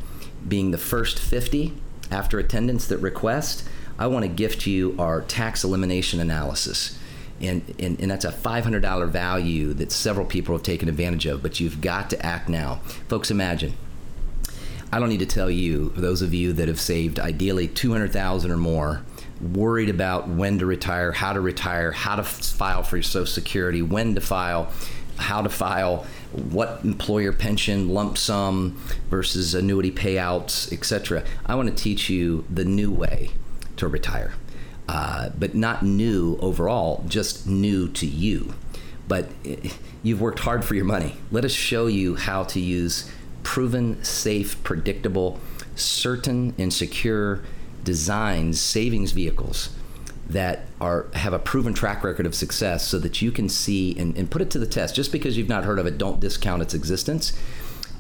being 0.46 0.70
the 0.70 0.78
first 0.78 1.18
50 1.18 1.72
after 2.10 2.38
attendance 2.38 2.86
that 2.86 2.98
request, 2.98 3.66
I 3.98 4.08
want 4.08 4.24
to 4.24 4.28
gift 4.28 4.66
you 4.66 4.96
our 4.98 5.22
tax 5.22 5.64
elimination 5.64 6.20
analysis 6.20 6.98
and, 7.42 7.74
and, 7.78 8.00
and 8.00 8.10
that's 8.10 8.24
a 8.24 8.32
$500 8.32 9.08
value 9.08 9.74
that 9.74 9.90
several 9.92 10.26
people 10.26 10.54
have 10.54 10.62
taken 10.62 10.88
advantage 10.88 11.26
of, 11.26 11.42
but 11.42 11.60
you've 11.60 11.80
got 11.80 12.10
to 12.10 12.24
act 12.24 12.48
now. 12.48 12.76
Folks, 13.08 13.30
imagine. 13.30 13.74
I 14.92 14.98
don't 14.98 15.08
need 15.08 15.20
to 15.20 15.26
tell 15.26 15.50
you, 15.50 15.90
those 15.96 16.22
of 16.22 16.34
you 16.34 16.52
that 16.52 16.68
have 16.68 16.80
saved 16.80 17.18
ideally 17.18 17.66
200,000 17.66 18.50
or 18.50 18.56
more, 18.56 19.02
worried 19.40 19.88
about 19.88 20.28
when 20.28 20.58
to 20.58 20.66
retire, 20.66 21.12
how 21.12 21.32
to 21.32 21.40
retire, 21.40 21.90
how 21.90 22.16
to 22.16 22.22
file 22.22 22.82
for 22.82 22.96
your 22.96 23.02
Social 23.02 23.26
Security, 23.26 23.82
when 23.82 24.14
to 24.14 24.20
file, 24.20 24.70
how 25.16 25.42
to 25.42 25.48
file, 25.48 26.06
what 26.32 26.80
employer 26.84 27.32
pension, 27.32 27.88
lump 27.88 28.18
sum 28.18 28.78
versus 29.10 29.54
annuity 29.54 29.90
payouts, 29.90 30.72
etc. 30.72 31.24
I 31.46 31.54
want 31.54 31.68
to 31.68 31.74
teach 31.74 32.08
you 32.08 32.44
the 32.50 32.64
new 32.64 32.92
way 32.92 33.30
to 33.76 33.88
retire 33.88 34.34
uh, 34.92 35.30
but 35.38 35.54
not 35.54 35.82
new 35.82 36.36
overall, 36.42 37.02
just 37.08 37.46
new 37.46 37.88
to 37.88 38.06
you. 38.06 38.52
But 39.08 39.30
you've 40.02 40.20
worked 40.20 40.40
hard 40.40 40.66
for 40.66 40.74
your 40.74 40.84
money. 40.84 41.16
Let 41.30 41.46
us 41.46 41.52
show 41.52 41.86
you 41.86 42.16
how 42.16 42.44
to 42.44 42.60
use 42.60 43.10
proven, 43.42 44.04
safe, 44.04 44.62
predictable, 44.62 45.40
certain, 45.74 46.54
and 46.58 46.70
secure 46.70 47.40
designs, 47.82 48.60
savings 48.60 49.12
vehicles 49.12 49.70
that 50.28 50.66
are 50.78 51.06
have 51.14 51.32
a 51.32 51.38
proven 51.38 51.72
track 51.72 52.04
record 52.04 52.26
of 52.26 52.34
success 52.34 52.86
so 52.86 52.98
that 52.98 53.22
you 53.22 53.32
can 53.32 53.48
see 53.48 53.98
and, 53.98 54.14
and 54.18 54.30
put 54.30 54.42
it 54.42 54.50
to 54.50 54.58
the 54.58 54.66
test. 54.66 54.94
Just 54.94 55.10
because 55.10 55.38
you've 55.38 55.48
not 55.48 55.64
heard 55.64 55.78
of 55.78 55.86
it, 55.86 55.96
don't 55.96 56.20
discount 56.20 56.60
its 56.60 56.74
existence. 56.74 57.32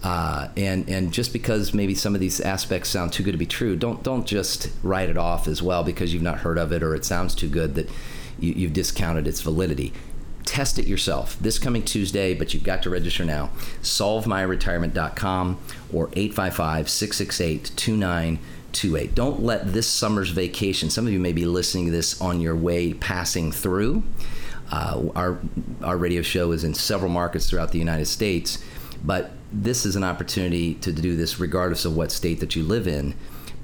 Uh, 0.02 0.48
and 0.56 0.88
and 0.88 1.12
just 1.12 1.32
because 1.32 1.72
maybe 1.72 1.94
some 1.94 2.14
of 2.14 2.20
these 2.20 2.40
aspects 2.40 2.88
sound 2.88 3.12
too 3.12 3.22
good 3.22 3.32
to 3.32 3.38
be 3.38 3.46
true, 3.46 3.76
don't 3.76 4.02
don't 4.02 4.26
just 4.26 4.70
write 4.82 5.08
it 5.08 5.16
off 5.16 5.46
as 5.46 5.62
well 5.62 5.84
because 5.84 6.12
you've 6.12 6.22
not 6.22 6.38
heard 6.38 6.58
of 6.58 6.72
it 6.72 6.82
or 6.82 6.94
it 6.94 7.04
sounds 7.04 7.34
too 7.34 7.48
good 7.48 7.76
that 7.76 7.88
you, 8.38 8.52
you've 8.52 8.72
discounted 8.72 9.28
its 9.28 9.40
validity. 9.40 9.92
Test 10.44 10.76
it 10.78 10.88
yourself 10.88 11.38
this 11.40 11.58
coming 11.58 11.84
Tuesday, 11.84 12.34
but 12.34 12.52
you've 12.52 12.64
got 12.64 12.82
to 12.82 12.90
register 12.90 13.24
now. 13.24 13.50
SolveMyRetirement.com 13.82 15.60
or 15.92 16.08
855 16.14 16.88
668 16.90 17.70
2928. 17.76 19.14
Don't 19.14 19.40
let 19.40 19.72
this 19.72 19.86
summer's 19.86 20.30
vacation, 20.30 20.90
some 20.90 21.06
of 21.06 21.12
you 21.12 21.20
may 21.20 21.32
be 21.32 21.44
listening 21.44 21.86
to 21.86 21.92
this 21.92 22.20
on 22.20 22.40
your 22.40 22.56
way 22.56 22.92
passing 22.92 23.52
through. 23.52 24.02
Uh, 24.72 25.10
our, 25.14 25.38
our 25.82 25.96
radio 25.96 26.22
show 26.22 26.50
is 26.50 26.64
in 26.64 26.74
several 26.74 27.10
markets 27.10 27.48
throughout 27.48 27.70
the 27.70 27.78
United 27.78 28.06
States, 28.06 28.64
but 29.04 29.30
this 29.52 29.84
is 29.84 29.96
an 29.96 30.04
opportunity 30.04 30.74
to 30.74 30.92
do 30.92 31.16
this 31.16 31.38
regardless 31.38 31.84
of 31.84 31.96
what 31.96 32.10
state 32.10 32.40
that 32.40 32.56
you 32.56 32.62
live 32.62 32.86
in. 32.86 33.14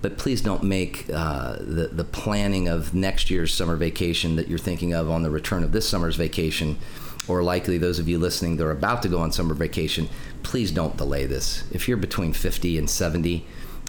But 0.01 0.17
please 0.17 0.41
don't 0.41 0.63
make 0.63 1.07
uh, 1.13 1.57
the, 1.57 1.91
the 1.93 2.05
planning 2.05 2.69
of 2.69 2.95
next 2.95 3.31
year's 3.31 3.53
summer 3.53 3.75
vacation 3.75 4.37
that 4.37 4.49
you're 4.49 4.59
thinking 4.59 4.93
of 4.93 5.11
on 5.11 5.23
the 5.23 5.31
return 5.31 5.65
of 5.65 5.73
this 5.73 5.89
summer's 5.89 6.15
vacation, 6.15 6.79
or 7.27 7.43
likely 7.43 7.79
those 7.79 7.99
of 7.99 8.09
you 8.09 8.19
listening 8.19 8.57
that 8.59 8.65
are 8.65 8.71
about 8.71 9.03
to 9.03 9.09
go 9.09 9.19
on 9.19 9.33
summer 9.33 9.55
vacation, 9.55 10.09
please 10.45 10.71
don't 10.71 10.97
delay 10.97 11.27
this. 11.27 11.65
If 11.73 11.89
you're 11.89 11.97
between 11.97 12.33
50 12.33 12.79
and 12.79 12.89
70, 12.89 13.45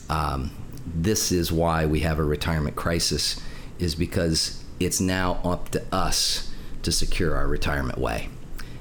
um, 0.10 0.50
this 0.86 1.32
is 1.32 1.52
why 1.52 1.86
we 1.86 2.00
have 2.00 2.18
a 2.18 2.24
retirement 2.24 2.76
crisis, 2.76 3.40
is 3.78 3.94
because 3.94 4.64
it's 4.80 5.00
now 5.00 5.40
up 5.44 5.70
to 5.70 5.84
us 5.92 6.52
to 6.82 6.92
secure 6.92 7.36
our 7.36 7.48
retirement 7.48 8.00
way. 8.00 8.30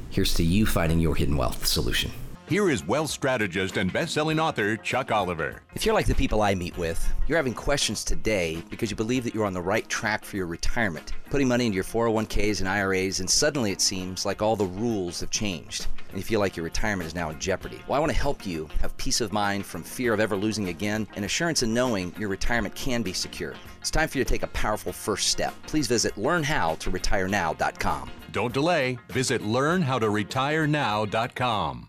Here's 0.09 0.33
to 0.35 0.42
you 0.42 0.64
finding 0.64 0.98
your 0.98 1.14
hidden 1.14 1.37
wealth 1.37 1.66
solution. 1.66 2.11
Here 2.48 2.70
is 2.70 2.82
wealth 2.82 3.11
strategist 3.11 3.76
and 3.76 3.92
best-selling 3.92 4.40
author 4.40 4.78
Chuck 4.78 5.12
Oliver. 5.12 5.61
If 5.74 5.84
you're 5.84 5.94
like 5.94 6.06
the 6.06 6.14
people 6.14 6.40
I 6.40 6.54
meet 6.54 6.78
with, 6.78 6.98
you're 7.26 7.37
having 7.37 7.52
questions 7.52 8.02
today 8.02 8.62
because 8.70 8.90
you 8.90 8.96
believe 8.96 9.24
that 9.24 9.34
you're 9.34 9.44
on 9.44 9.52
the 9.52 9.61
right 9.61 9.87
track 9.90 10.24
for 10.24 10.37
your 10.37 10.46
retirement, 10.46 11.12
putting 11.28 11.46
money 11.46 11.66
into 11.66 11.74
your 11.74 11.84
401ks 11.84 12.61
and 12.61 12.68
IRAs, 12.70 13.20
and 13.20 13.28
suddenly 13.28 13.70
it 13.70 13.82
seems 13.82 14.24
like 14.24 14.40
all 14.40 14.56
the 14.56 14.64
rules 14.64 15.20
have 15.20 15.28
changed 15.28 15.88
and 16.08 16.16
you 16.16 16.22
feel 16.22 16.40
like 16.40 16.56
your 16.56 16.64
retirement 16.64 17.06
is 17.06 17.14
now 17.14 17.28
in 17.28 17.38
jeopardy. 17.38 17.82
Well, 17.87 17.98
I 17.98 18.00
want 18.00 18.12
to 18.12 18.18
help 18.18 18.46
you 18.46 18.66
have 18.80 18.96
peace 18.96 19.20
of 19.20 19.30
mind 19.30 19.66
from 19.66 19.82
fear 19.82 20.14
of 20.14 20.20
ever 20.20 20.34
losing 20.34 20.70
again 20.70 21.06
and 21.16 21.26
assurance 21.26 21.62
in 21.62 21.74
knowing 21.74 22.14
your 22.18 22.30
retirement 22.30 22.74
can 22.74 23.02
be 23.02 23.12
secure. 23.12 23.52
It's 23.78 23.90
time 23.90 24.08
for 24.08 24.16
you 24.16 24.24
to 24.24 24.30
take 24.30 24.42
a 24.42 24.48
powerful 24.48 24.94
first 24.94 25.28
step. 25.28 25.52
Please 25.66 25.87
visit 25.87 26.14
learnhowtoretireNow.com. 26.14 28.11
Don't 28.32 28.54
delay. 28.54 28.98
Visit 29.11 29.42
learnhowtoretireNow.com. 29.42 31.88